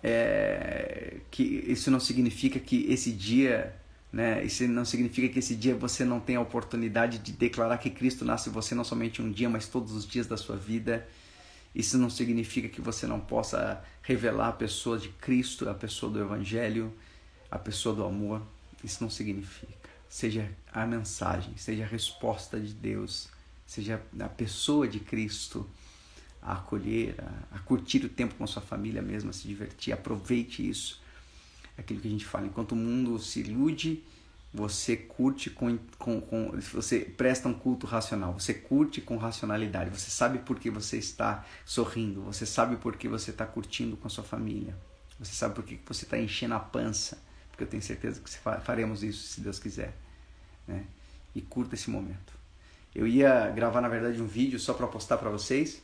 é, 0.03 1.17
que 1.31 1.43
isso 1.67 1.89
não 1.89 1.99
significa 1.99 2.59
que 2.59 2.85
esse 2.89 3.11
dia 3.11 3.73
né? 4.13 4.43
Isso 4.43 4.67
não 4.67 4.85
significa 4.85 5.27
que 5.27 5.39
esse 5.39 5.55
dia 5.55 5.73
você 5.73 6.05
não 6.05 6.19
tem 6.19 6.35
a 6.35 6.41
oportunidade 6.41 7.17
de 7.17 7.31
declarar 7.31 7.79
que 7.79 7.89
Cristo 7.89 8.23
nasce 8.23 8.47
em 8.47 8.51
você 8.53 8.75
não 8.75 8.83
somente 8.83 9.23
um 9.23 9.31
dia, 9.31 9.49
mas 9.49 9.67
todos 9.67 9.91
os 9.93 10.07
dias 10.07 10.27
da 10.27 10.37
sua 10.37 10.55
vida. 10.55 11.07
Isso 11.73 11.97
não 11.97 12.11
significa 12.11 12.69
que 12.69 12.79
você 12.79 13.07
não 13.07 13.19
possa 13.19 13.83
revelar 14.03 14.49
a 14.49 14.51
pessoa 14.51 14.99
de 14.99 15.09
Cristo, 15.09 15.67
a 15.67 15.73
pessoa 15.73 16.11
do 16.11 16.21
Evangelho, 16.21 16.93
a 17.53 17.59
pessoa 17.59 17.95
do 17.95 18.03
amor. 18.03 18.41
Isso 18.83 19.03
não 19.03 19.09
significa. 19.09 19.89
Seja 20.09 20.51
a 20.71 20.85
mensagem, 20.85 21.55
seja 21.57 21.83
a 21.83 21.87
resposta 21.87 22.59
de 22.59 22.73
Deus, 22.73 23.29
seja 23.65 24.01
a 24.19 24.29
pessoa 24.29 24.87
de 24.87 24.99
Cristo 24.99 25.67
a 26.41 26.53
acolher, 26.53 27.15
a, 27.19 27.55
a 27.57 27.59
curtir 27.59 28.05
o 28.05 28.09
tempo 28.09 28.35
com 28.35 28.43
a 28.43 28.47
sua 28.47 28.61
família 28.61 29.01
mesmo, 29.01 29.29
a 29.29 29.33
se 29.33 29.47
divertir. 29.47 29.93
Aproveite 29.93 30.67
isso 30.67 31.01
aquilo 31.77 31.99
que 31.99 32.07
a 32.07 32.11
gente 32.11 32.25
fala. 32.25 32.47
Enquanto 32.47 32.73
o 32.73 32.75
mundo 32.75 33.17
se 33.17 33.39
ilude, 33.39 34.03
você 34.53 34.95
curte 34.95 35.49
com, 35.49 35.77
com, 35.97 36.21
com, 36.21 36.51
você 36.73 36.99
presta 36.99 37.47
um 37.49 37.53
culto 37.53 37.87
racional, 37.87 38.33
você 38.33 38.53
curte 38.53 39.01
com 39.01 39.17
racionalidade, 39.17 39.89
você 39.89 40.11
sabe 40.11 40.39
por 40.39 40.59
que 40.59 40.69
você 40.69 40.97
está 40.97 41.43
sorrindo, 41.65 42.21
você 42.21 42.45
sabe 42.45 42.75
por 42.75 42.95
que 42.95 43.07
você 43.07 43.31
está 43.31 43.45
curtindo 43.45 43.97
com 43.97 44.05
a 44.05 44.09
sua 44.11 44.23
família, 44.23 44.77
você 45.17 45.33
sabe 45.33 45.55
por 45.55 45.63
que 45.63 45.79
você 45.87 46.05
está 46.05 46.19
enchendo 46.19 46.53
a 46.53 46.59
pança, 46.59 47.17
porque 47.53 47.63
eu 47.63 47.67
tenho 47.67 47.81
certeza 47.81 48.19
que 48.19 48.29
faremos 48.61 49.03
isso 49.03 49.27
se 49.27 49.39
Deus 49.39 49.59
quiser, 49.59 49.93
né? 50.67 50.83
E 51.33 51.41
curta 51.41 51.75
esse 51.75 51.89
momento. 51.89 52.33
Eu 52.93 53.07
ia 53.07 53.49
gravar 53.51 53.79
na 53.79 53.87
verdade 53.87 54.21
um 54.21 54.27
vídeo 54.27 54.59
só 54.59 54.73
para 54.73 54.87
postar 54.87 55.17
para 55.17 55.29
vocês, 55.29 55.81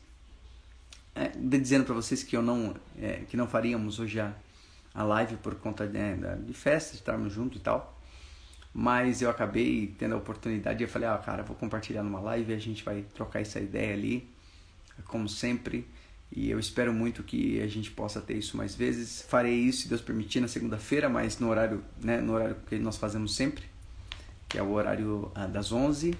é, 1.15 1.29
dizendo 1.38 1.86
para 1.86 1.95
vocês 1.95 2.23
que 2.23 2.36
eu 2.36 2.41
não, 2.41 2.75
é, 2.99 3.21
que 3.29 3.38
não 3.38 3.47
faríamos 3.47 3.99
hoje 3.99 4.19
a 4.19 4.34
a 4.93 5.03
live 5.03 5.38
por 5.38 5.55
conta 5.55 5.88
de, 5.88 5.97
né, 5.97 6.38
de 6.45 6.53
festa, 6.53 6.91
de 6.91 6.97
estarmos 6.97 7.34
juntos 7.34 7.60
e 7.60 7.63
tal. 7.63 7.97
Mas 8.73 9.21
eu 9.21 9.29
acabei 9.29 9.95
tendo 9.97 10.15
a 10.15 10.17
oportunidade 10.17 10.82
e 10.82 10.86
eu 10.86 10.89
falei, 10.89 11.08
ah, 11.08 11.17
cara, 11.17 11.43
vou 11.43 11.55
compartilhar 11.55 12.03
numa 12.03 12.19
live 12.19 12.51
e 12.51 12.55
a 12.55 12.60
gente 12.60 12.84
vai 12.84 13.03
trocar 13.13 13.41
essa 13.41 13.60
ideia 13.60 13.93
ali, 13.93 14.29
como 15.05 15.27
sempre. 15.27 15.88
E 16.31 16.49
eu 16.49 16.59
espero 16.59 16.93
muito 16.93 17.23
que 17.23 17.59
a 17.59 17.67
gente 17.67 17.89
possa 17.89 18.21
ter 18.21 18.35
isso 18.35 18.55
mais 18.55 18.75
vezes. 18.75 19.23
Farei 19.23 19.55
isso, 19.55 19.83
se 19.83 19.87
Deus 19.87 20.01
permitir, 20.01 20.39
na 20.39 20.47
segunda-feira, 20.47 21.09
mas 21.09 21.39
no 21.39 21.49
horário, 21.49 21.83
né, 22.01 22.21
no 22.21 22.33
horário 22.33 22.55
que 22.67 22.77
nós 22.77 22.97
fazemos 22.97 23.35
sempre, 23.35 23.63
que 24.47 24.57
é 24.57 24.61
o 24.61 24.71
horário 24.71 25.31
ah, 25.33 25.47
das 25.47 25.71
11. 25.71 26.15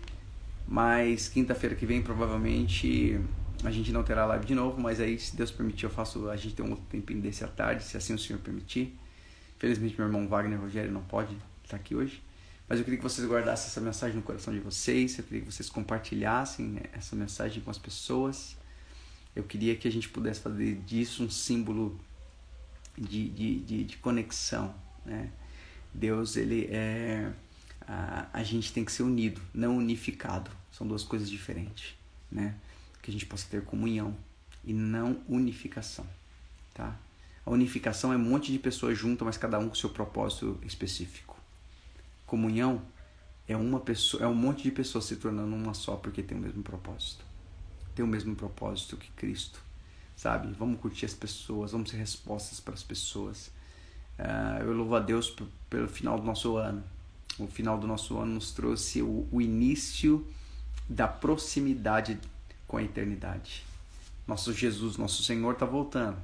Mas 0.68 1.28
quinta-feira 1.28 1.76
que 1.76 1.86
vem, 1.86 2.02
provavelmente, 2.02 3.20
a 3.64 3.72
gente 3.72 3.92
não 3.92 4.04
terá 4.04 4.26
live 4.26 4.46
de 4.46 4.56
novo, 4.56 4.82
mas 4.82 5.00
aí, 5.00 5.18
se 5.20 5.36
Deus 5.36 5.52
permitir, 5.52 5.86
eu 5.86 5.90
faço. 5.90 6.30
A 6.30 6.36
gente 6.36 6.56
tem 6.56 6.66
um 6.66 6.72
outro 6.72 6.86
tempinho 6.90 7.22
desse 7.22 7.44
à 7.44 7.48
tarde, 7.48 7.84
se 7.84 7.98
assim 7.98 8.14
o 8.14 8.20
Senhor 8.20 8.40
permitir. 8.40 8.98
Felizmente, 9.58 9.96
meu 9.98 10.08
irmão 10.08 10.28
Wagner 10.28 10.60
Rogério 10.60 10.92
não 10.92 11.02
pode 11.02 11.36
estar 11.64 11.78
aqui 11.78 11.96
hoje. 11.96 12.24
Mas 12.68 12.78
eu 12.78 12.86
queria 12.86 12.98
que 12.98 13.04
vocês 13.04 13.28
guardassem 13.28 13.68
essa 13.68 13.82
mensagem 13.82 14.16
no 14.16 14.22
coração 14.22 14.54
de 14.54 14.60
vocês. 14.60 15.18
Eu 15.18 15.24
queria 15.24 15.42
que 15.42 15.52
vocês 15.52 15.70
compartilhassem 15.70 16.80
essa 16.94 17.16
mensagem 17.16 17.62
com 17.62 17.72
as 17.72 17.80
pessoas. 17.80 18.56
Eu 19.36 19.44
queria 19.44 19.76
que 19.76 19.88
a 19.88 19.92
gente 19.92 20.10
pudesse 20.10 20.40
fazer 20.42 20.76
disso 20.86 21.24
um 21.24 21.30
símbolo 21.30 22.00
de, 22.98 23.30
de, 23.30 23.60
de, 23.60 23.84
de 23.84 23.98
conexão. 23.98 24.74
Né? 25.06 25.32
Deus, 25.94 26.36
ele 26.36 26.68
é. 26.72 27.32
A, 27.88 28.28
a 28.34 28.44
gente 28.44 28.72
tem 28.74 28.86
que 28.86 28.92
ser 28.92 29.04
unido, 29.04 29.42
não 29.54 29.78
unificado. 29.78 30.52
São 30.72 30.88
duas 30.88 31.04
coisas 31.04 31.30
diferentes. 31.30 31.96
Né? 32.32 32.56
que 33.02 33.10
a 33.10 33.14
gente 33.14 33.26
possa 33.26 33.48
ter 33.50 33.64
comunhão 33.64 34.16
e 34.64 34.74
não 34.74 35.22
unificação, 35.28 36.06
tá? 36.74 36.98
A 37.46 37.50
unificação 37.50 38.14
é 38.14 38.16
um 38.16 38.20
monte 38.20 38.52
de 38.52 38.60
pessoas 38.60 38.98
juntas, 38.98 39.26
mas 39.26 39.38
cada 39.38 39.58
um 39.58 39.70
com 39.70 39.76
seu 39.76 39.90
propósito 39.90 40.60
específico. 40.64 41.36
Comunhão 42.26 42.82
é 43.48 43.56
uma 43.56 43.80
pessoa, 43.80 44.24
é 44.24 44.28
um 44.28 44.36
monte 44.36 44.64
de 44.64 44.72
pessoas 44.72 45.06
se 45.06 45.16
tornando 45.16 45.56
uma 45.56 45.74
só 45.74 45.96
porque 45.96 46.22
tem 46.22 46.38
o 46.38 46.42
mesmo 46.42 46.62
propósito. 46.62 47.26
Tem 48.00 48.06
o 48.06 48.08
mesmo 48.08 48.34
propósito 48.34 48.96
que 48.96 49.12
Cristo, 49.12 49.62
sabe? 50.16 50.54
Vamos 50.58 50.80
curtir 50.80 51.06
as 51.06 51.14
pessoas, 51.14 51.74
vamos 51.74 51.90
ser 51.90 51.98
respostas 51.98 52.58
para 52.58 52.74
as 52.74 52.82
pessoas. 52.82 53.48
Uh, 54.18 54.64
eu 54.64 54.72
louvo 54.72 54.96
a 54.96 55.02
Deus 55.02 55.36
pelo 55.70 55.90
final 55.90 56.18
do 56.18 56.26
nosso 56.26 56.56
ano. 56.56 56.82
O 57.38 57.46
final 57.46 57.78
do 57.78 57.86
nosso 57.86 58.18
ano 58.18 58.36
nos 58.36 58.52
trouxe 58.52 59.02
o, 59.02 59.28
o 59.30 59.42
início 59.42 60.26
da 60.88 61.10
proximidade 61.10 62.18
com 62.66 62.78
a 62.78 62.84
eternidade. 62.84 63.66
Nosso 64.26 64.54
Jesus, 64.54 64.96
nosso 64.96 65.22
Senhor 65.22 65.52
está 65.52 65.66
voltando. 65.66 66.20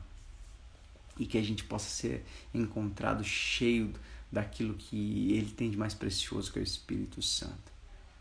E 1.20 1.26
que 1.26 1.38
a 1.38 1.44
gente 1.44 1.66
possa 1.66 1.90
ser 1.90 2.24
encontrado 2.54 3.22
cheio 3.22 3.92
daquilo 4.32 4.76
que 4.76 5.34
Ele 5.34 5.52
tem 5.52 5.70
de 5.70 5.76
mais 5.76 5.94
precioso, 5.94 6.54
que 6.54 6.58
é 6.58 6.62
o 6.62 6.64
Espírito 6.64 7.22
Santo. 7.22 7.75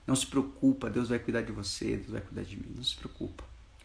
Não 0.07 0.15
se 0.15 0.27
preocupa, 0.27 0.91
Deus 0.91 1.09
vai 1.09 1.19
cuidar 1.19 1.43
de 1.43 1.53
você, 1.53 1.97
Deus 1.97 2.11
vai 2.11 2.21
cuidar 2.21 2.43
de 2.43 2.57
mim. 2.57 2.73
Não 2.75 2.85
se 2.85 2.95
preocupa, 2.95 3.45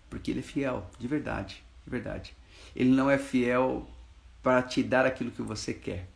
porque 0.09 0.31
Ele 0.31 0.39
é 0.39 0.43
fiel, 0.43 0.89
de 0.99 1.07
verdade, 1.07 1.63
de 1.83 1.89
verdade. 1.89 2.35
Ele 2.75 2.89
não 2.89 3.09
é 3.09 3.17
fiel 3.17 3.89
para 4.43 4.61
te 4.61 4.83
dar 4.83 5.05
aquilo 5.05 5.31
que 5.31 5.41
você 5.41 5.73
quer, 5.73 6.07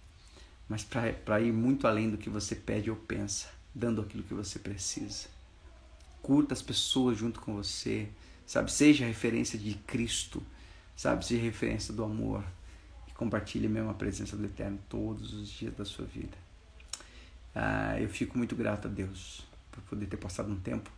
mas 0.67 0.83
para 0.83 1.39
ir 1.41 1.53
muito 1.53 1.87
além 1.87 2.09
do 2.09 2.17
que 2.17 2.29
você 2.29 2.55
pede 2.55 2.89
ou 2.89 2.95
pensa, 2.95 3.49
dando 3.73 4.01
aquilo 4.01 4.23
que 4.23 4.33
você 4.33 4.59
precisa. 4.59 5.27
Curta 6.21 6.53
as 6.53 6.61
pessoas 6.61 7.17
junto 7.17 7.39
com 7.39 7.55
você, 7.55 8.07
sabe? 8.45 8.71
Seja 8.71 9.05
referência 9.05 9.57
de 9.57 9.75
Cristo, 9.75 10.43
sabe? 10.95 11.25
Seja 11.25 11.41
referência 11.41 11.93
do 11.93 12.03
amor 12.03 12.43
e 13.07 13.11
compartilhe 13.13 13.67
mesmo 13.67 13.89
a 13.89 13.93
presença 13.93 14.35
do 14.35 14.45
Eterno 14.45 14.79
todos 14.89 15.33
os 15.33 15.49
dias 15.49 15.73
da 15.75 15.85
sua 15.85 16.05
vida. 16.05 16.37
Ah, 17.55 17.99
eu 17.99 18.09
fico 18.09 18.37
muito 18.37 18.55
grato 18.55 18.87
a 18.87 18.91
Deus 18.91 19.45
por 19.73 19.81
poder 19.83 20.05
ter 20.05 20.17
passado 20.17 20.51
um 20.51 20.59
tempo 20.59 20.89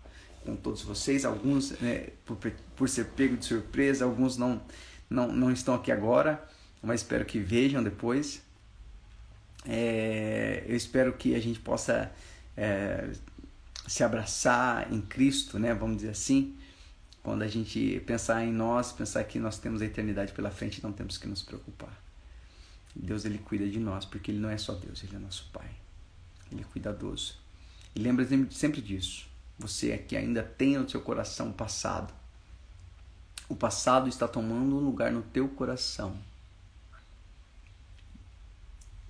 com 0.44 0.56
todos 0.56 0.84
vocês. 0.84 1.26
Alguns, 1.26 1.72
né, 1.80 2.10
por, 2.26 2.38
por 2.76 2.88
ser 2.88 3.06
pego 3.06 3.36
de 3.36 3.46
surpresa, 3.46 4.06
alguns 4.06 4.38
não, 4.38 4.62
não, 5.10 5.32
não 5.32 5.52
estão 5.52 5.74
aqui 5.74 5.92
agora, 5.92 6.44
mas 6.84 7.02
espero 7.02 7.26
que 7.26 7.40
vejam 7.40 7.82
depois. 7.82 8.44
É, 9.66 10.64
eu 10.68 10.76
espero 10.76 11.14
que 11.14 11.34
a 11.34 11.40
gente 11.40 11.60
possa 11.60 12.12
é, 12.56 13.10
se 13.88 14.04
abraçar 14.04 14.92
em 14.94 15.02
Cristo, 15.02 15.58
né? 15.58 15.74
Vamos 15.74 15.98
dizer 15.98 16.10
assim. 16.10 16.56
Quando 17.24 17.42
a 17.42 17.48
gente 17.48 18.00
pensar 18.06 18.46
em 18.46 18.54
nós, 18.54 18.92
pensar 18.92 19.24
que 19.24 19.40
nós 19.40 19.58
temos 19.58 19.82
a 19.82 19.86
eternidade 19.86 20.32
pela 20.32 20.52
frente, 20.52 20.84
não 20.84 20.92
temos 20.92 21.18
que 21.18 21.28
nos 21.28 21.42
preocupar. 21.42 22.00
Deus 22.96 23.26
ele 23.26 23.40
cuida 23.40 23.68
de 23.68 23.80
nós, 23.80 24.06
porque 24.06 24.30
ele 24.30 24.40
não 24.40 24.50
é 24.50 24.60
só 24.60 24.74
Deus, 24.76 25.04
ele 25.04 25.16
é 25.16 25.20
nosso 25.20 25.50
Pai. 25.52 25.70
Ele 26.52 26.62
é 26.62 26.64
cuidadoso. 26.66 27.45
E 27.96 28.00
lembra 28.00 28.28
sempre 28.52 28.82
disso. 28.82 29.26
Você 29.58 29.92
é 29.92 29.98
que 29.98 30.18
ainda 30.18 30.44
tem 30.44 30.78
no 30.78 30.90
seu 30.90 31.00
coração 31.00 31.50
o 31.50 31.54
passado. 31.54 32.14
O 33.48 33.56
passado 33.56 34.10
está 34.10 34.28
tomando 34.28 34.76
um 34.76 34.80
lugar 34.80 35.12
no 35.12 35.22
teu 35.22 35.48
coração 35.48 36.18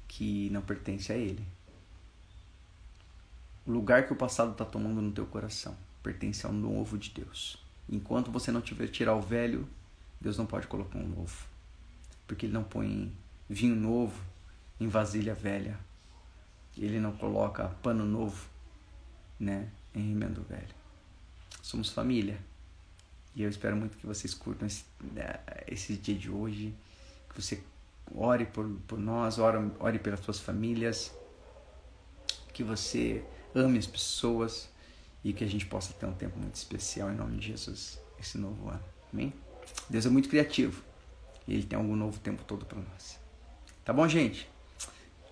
que 0.08 0.50
não 0.52 0.62
pertence 0.62 1.12
a 1.12 1.18
ele. 1.18 1.44
O 3.66 3.72
lugar 3.72 4.06
que 4.06 4.14
o 4.14 4.16
passado 4.16 4.52
está 4.52 4.64
tomando 4.64 5.02
no 5.02 5.12
teu 5.12 5.26
coração 5.26 5.76
pertence 6.04 6.46
ao 6.46 6.54
novo 6.54 6.98
de 6.98 7.10
Deus. 7.10 7.58
Enquanto 7.90 8.32
você 8.32 8.52
não 8.52 8.62
tiver 8.62 8.88
tirar 8.88 9.16
o 9.16 9.22
velho, 9.22 9.68
Deus 10.22 10.38
não 10.38 10.46
pode 10.46 10.68
colocar 10.68 11.00
um 11.00 11.08
novo. 11.08 11.48
Porque 12.28 12.46
ele 12.46 12.54
não 12.54 12.64
põe 12.64 13.12
vinho 13.50 13.76
novo 13.76 14.22
em 14.80 14.88
vasilha 14.88 15.34
velha. 15.34 15.80
Ele 16.78 17.00
não 17.00 17.14
coloca 17.14 17.70
pano 17.82 18.06
novo 18.06 18.55
né, 19.40 19.70
em 19.94 20.10
remendo 20.10 20.44
velho. 20.44 20.76
Somos 21.62 21.90
família. 21.90 22.38
E 23.36 23.44
eu 23.44 23.50
espero 23.50 23.76
muito 23.76 23.98
que 23.98 24.06
vocês 24.06 24.34
curtam 24.34 24.68
esse, 24.68 24.86
né, 25.14 25.40
esse 25.68 25.98
dia 25.98 26.16
de 26.16 26.30
hoje. 26.30 26.74
Que 27.30 27.42
você 27.42 27.62
ore 28.16 28.46
por, 28.46 28.70
por 28.88 29.00
nós, 29.00 29.40
ore, 29.40 29.72
ore 29.80 30.00
pelas 30.00 30.20
suas 30.20 30.40
famílias. 30.40 31.14
Que 32.54 32.64
você 32.64 33.24
ame 33.54 33.78
as 33.78 33.88
pessoas 33.88 34.70
e 35.24 35.34
que 35.34 35.44
a 35.44 35.48
gente 35.48 35.66
possa 35.66 35.94
ter 35.94 36.06
um 36.06 36.14
tempo 36.14 36.38
muito 36.38 36.56
especial 36.56 37.12
em 37.12 37.16
nome 37.16 37.38
de 37.38 37.48
Jesus 37.48 38.00
esse 38.20 38.38
novo 38.38 38.70
ano. 38.70 38.84
Amém? 39.12 39.34
Deus 39.90 40.06
é 40.06 40.10
muito 40.10 40.30
criativo 40.30 40.84
e 41.48 41.54
Ele 41.54 41.64
tem 41.64 41.78
algum 41.78 41.96
novo 41.96 42.20
tempo 42.20 42.44
todo 42.44 42.66
para 42.66 42.80
nós. 42.80 43.20
Tá 43.84 43.92
bom, 43.92 44.08
gente? 44.08 44.50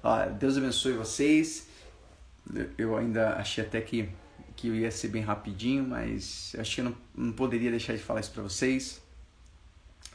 Ó, 0.02 0.26
Deus 0.30 0.58
abençoe 0.58 0.94
vocês. 0.94 1.68
Eu 2.78 2.98
ainda 2.98 3.36
achei 3.36 3.64
até 3.64 3.80
que, 3.82 4.10
que 4.56 4.68
eu 4.68 4.76
ia 4.76 4.92
ser 4.92 5.08
bem 5.08 5.22
rapidinho, 5.22 5.88
mas 5.88 6.56
acho 6.58 6.76
que 6.76 6.82
eu 6.82 6.86
não, 6.86 6.96
não 7.16 7.32
poderia 7.32 7.72
deixar 7.72 7.94
de 7.94 8.04
falar 8.04 8.20
isso 8.20 8.32
para 8.32 8.44
vocês. 8.44 9.02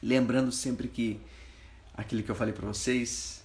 Lembrando 0.02 0.52
sempre 0.52 0.88
que 0.88 1.20
aquilo 1.94 2.22
que 2.22 2.30
eu 2.30 2.34
falei 2.34 2.54
para 2.54 2.66
vocês, 2.66 3.42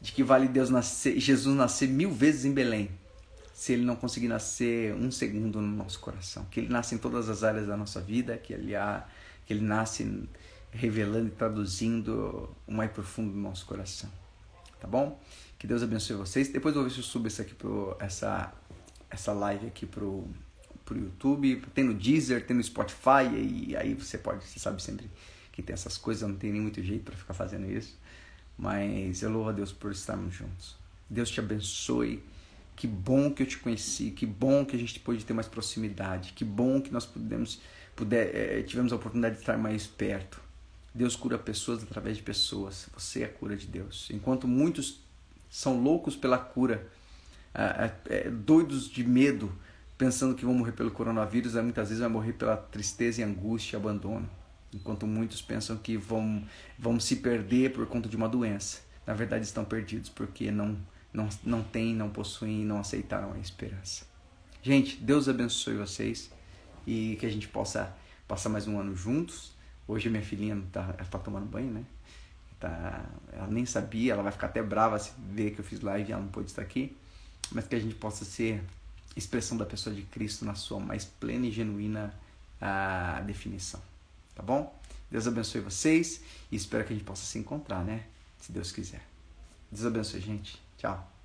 de 0.00 0.12
que 0.12 0.22
vale 0.22 0.48
Deus 0.48 0.68
nascer, 0.68 1.18
Jesus 1.18 1.56
nascer 1.56 1.88
mil 1.88 2.10
vezes 2.10 2.44
em 2.44 2.52
Belém 2.52 2.90
se 3.58 3.72
ele 3.72 3.84
não 3.84 3.96
conseguir 3.96 4.28
nascer 4.28 4.94
um 4.94 5.10
segundo 5.10 5.60
no 5.60 5.76
nosso 5.76 5.98
coração. 5.98 6.44
Que 6.48 6.60
ele 6.60 6.68
nasce 6.68 6.94
em 6.94 6.98
todas 6.98 7.28
as 7.28 7.42
áreas 7.42 7.66
da 7.66 7.76
nossa 7.76 8.00
vida, 8.00 8.36
que 8.36 8.52
ele, 8.52 8.76
há, 8.76 9.04
que 9.44 9.52
ele 9.52 9.62
nasce 9.62 10.28
revelando 10.70 11.26
e 11.26 11.30
traduzindo 11.32 12.54
o 12.68 12.72
mais 12.72 12.92
profundo 12.92 13.32
do 13.32 13.38
nosso 13.38 13.66
coração. 13.66 14.08
Tá 14.80 14.86
bom? 14.86 15.20
Que 15.58 15.66
Deus 15.66 15.82
abençoe 15.82 16.16
vocês. 16.16 16.48
Depois 16.48 16.74
eu 16.74 16.82
vou 16.82 16.88
ver 16.88 16.94
se 16.94 17.00
eu 17.00 17.04
subo 17.04 17.26
isso 17.26 17.42
aqui 17.42 17.52
pro, 17.52 17.96
essa, 17.98 18.52
essa 19.10 19.32
live 19.32 19.66
aqui 19.66 19.86
pro, 19.86 20.24
pro 20.84 20.96
YouTube. 20.96 21.62
Tem 21.74 21.82
no 21.82 21.94
Deezer, 21.94 22.46
tem 22.46 22.56
no 22.56 22.62
Spotify, 22.62 23.26
e 23.34 23.76
aí 23.76 23.92
você 23.94 24.16
pode, 24.16 24.44
você 24.44 24.60
sabe 24.60 24.80
sempre 24.80 25.10
que 25.50 25.60
tem 25.60 25.74
essas 25.74 25.98
coisas, 25.98 26.28
não 26.28 26.36
tem 26.36 26.52
nem 26.52 26.60
muito 26.60 26.80
jeito 26.80 27.02
para 27.02 27.16
ficar 27.16 27.34
fazendo 27.34 27.68
isso. 27.68 27.98
Mas 28.56 29.20
eu 29.22 29.30
louvo 29.30 29.48
a 29.48 29.52
Deus 29.52 29.72
por 29.72 29.90
estarmos 29.90 30.32
juntos. 30.32 30.76
Deus 31.10 31.28
te 31.28 31.40
abençoe. 31.40 32.22
Que 32.76 32.86
bom 32.86 33.32
que 33.32 33.42
eu 33.42 33.46
te 33.46 33.58
conheci, 33.58 34.12
que 34.12 34.24
bom 34.24 34.64
que 34.64 34.76
a 34.76 34.78
gente 34.78 35.00
pôde 35.00 35.24
ter 35.24 35.32
mais 35.32 35.48
proximidade, 35.48 36.32
que 36.32 36.44
bom 36.44 36.80
que 36.80 36.92
nós 36.92 37.04
pudemos, 37.04 37.60
puder, 37.96 38.32
é, 38.32 38.62
tivemos 38.62 38.92
a 38.92 38.94
oportunidade 38.96 39.34
de 39.34 39.40
estar 39.40 39.58
mais 39.58 39.84
perto. 39.84 40.40
Deus 40.94 41.16
cura 41.16 41.36
pessoas 41.36 41.82
através 41.82 42.16
de 42.16 42.22
pessoas. 42.22 42.88
Você 42.94 43.22
é 43.22 43.24
a 43.24 43.28
cura 43.28 43.56
de 43.56 43.66
Deus. 43.66 44.08
Enquanto 44.12 44.46
muitos 44.46 45.00
são 45.50 45.80
loucos 45.80 46.16
pela 46.16 46.38
cura, 46.38 46.86
é, 47.54 47.90
é, 48.06 48.30
doidos 48.30 48.88
de 48.88 49.04
medo, 49.04 49.52
pensando 49.96 50.34
que 50.34 50.44
vão 50.44 50.54
morrer 50.54 50.72
pelo 50.72 50.90
coronavírus, 50.90 51.54
muitas 51.54 51.88
vezes 51.88 52.00
vai 52.00 52.10
morrer 52.10 52.34
pela 52.34 52.56
tristeza 52.56 53.20
e 53.20 53.24
angústia 53.24 53.76
e 53.76 53.80
abandono. 53.80 54.28
Enquanto 54.72 55.06
muitos 55.06 55.40
pensam 55.40 55.76
que 55.76 55.96
vão, 55.96 56.44
vão 56.78 57.00
se 57.00 57.16
perder 57.16 57.72
por 57.72 57.86
conta 57.86 58.08
de 58.08 58.16
uma 58.16 58.28
doença. 58.28 58.80
Na 59.06 59.14
verdade, 59.14 59.44
estão 59.44 59.64
perdidos 59.64 60.10
porque 60.10 60.50
não 60.50 60.76
não, 61.12 61.28
não 61.42 61.62
têm, 61.62 61.94
não 61.94 62.10
possuem, 62.10 62.64
não 62.64 62.78
aceitaram 62.78 63.32
a 63.32 63.38
esperança. 63.38 64.06
Gente, 64.62 64.96
Deus 64.96 65.28
abençoe 65.28 65.76
vocês 65.76 66.30
e 66.86 67.16
que 67.18 67.26
a 67.26 67.30
gente 67.30 67.48
possa 67.48 67.94
passar 68.26 68.48
mais 68.48 68.66
um 68.66 68.78
ano 68.78 68.94
juntos. 68.94 69.52
Hoje 69.86 70.10
minha 70.10 70.22
filhinha 70.22 70.56
está 70.66 70.92
tá 70.92 71.18
tomando 71.18 71.46
banho, 71.46 71.70
né? 71.72 71.84
Tá, 72.60 73.04
ela 73.32 73.46
nem 73.46 73.64
sabia, 73.64 74.12
ela 74.12 74.22
vai 74.22 74.32
ficar 74.32 74.48
até 74.48 74.62
brava 74.62 74.98
se 74.98 75.12
ver 75.30 75.52
que 75.52 75.60
eu 75.60 75.64
fiz 75.64 75.80
live 75.80 76.08
e 76.08 76.12
ela 76.12 76.22
não 76.22 76.30
pôde 76.30 76.48
estar 76.48 76.62
aqui. 76.62 76.96
Mas 77.52 77.66
que 77.66 77.74
a 77.74 77.80
gente 77.80 77.94
possa 77.94 78.24
ser 78.24 78.62
expressão 79.16 79.56
da 79.56 79.64
pessoa 79.64 79.94
de 79.94 80.02
Cristo 80.02 80.44
na 80.44 80.54
sua 80.54 80.78
mais 80.78 81.04
plena 81.04 81.46
e 81.46 81.50
genuína 81.50 82.12
a 82.60 83.20
definição. 83.26 83.80
Tá 84.34 84.42
bom? 84.42 84.76
Deus 85.10 85.26
abençoe 85.26 85.60
vocês 85.60 86.20
e 86.50 86.56
espero 86.56 86.84
que 86.84 86.92
a 86.92 86.96
gente 86.96 87.04
possa 87.04 87.24
se 87.24 87.38
encontrar, 87.38 87.84
né? 87.84 88.04
Se 88.40 88.52
Deus 88.52 88.70
quiser. 88.70 89.02
Deus 89.70 89.86
abençoe, 89.86 90.20
gente. 90.20 90.60
Tchau. 90.76 91.17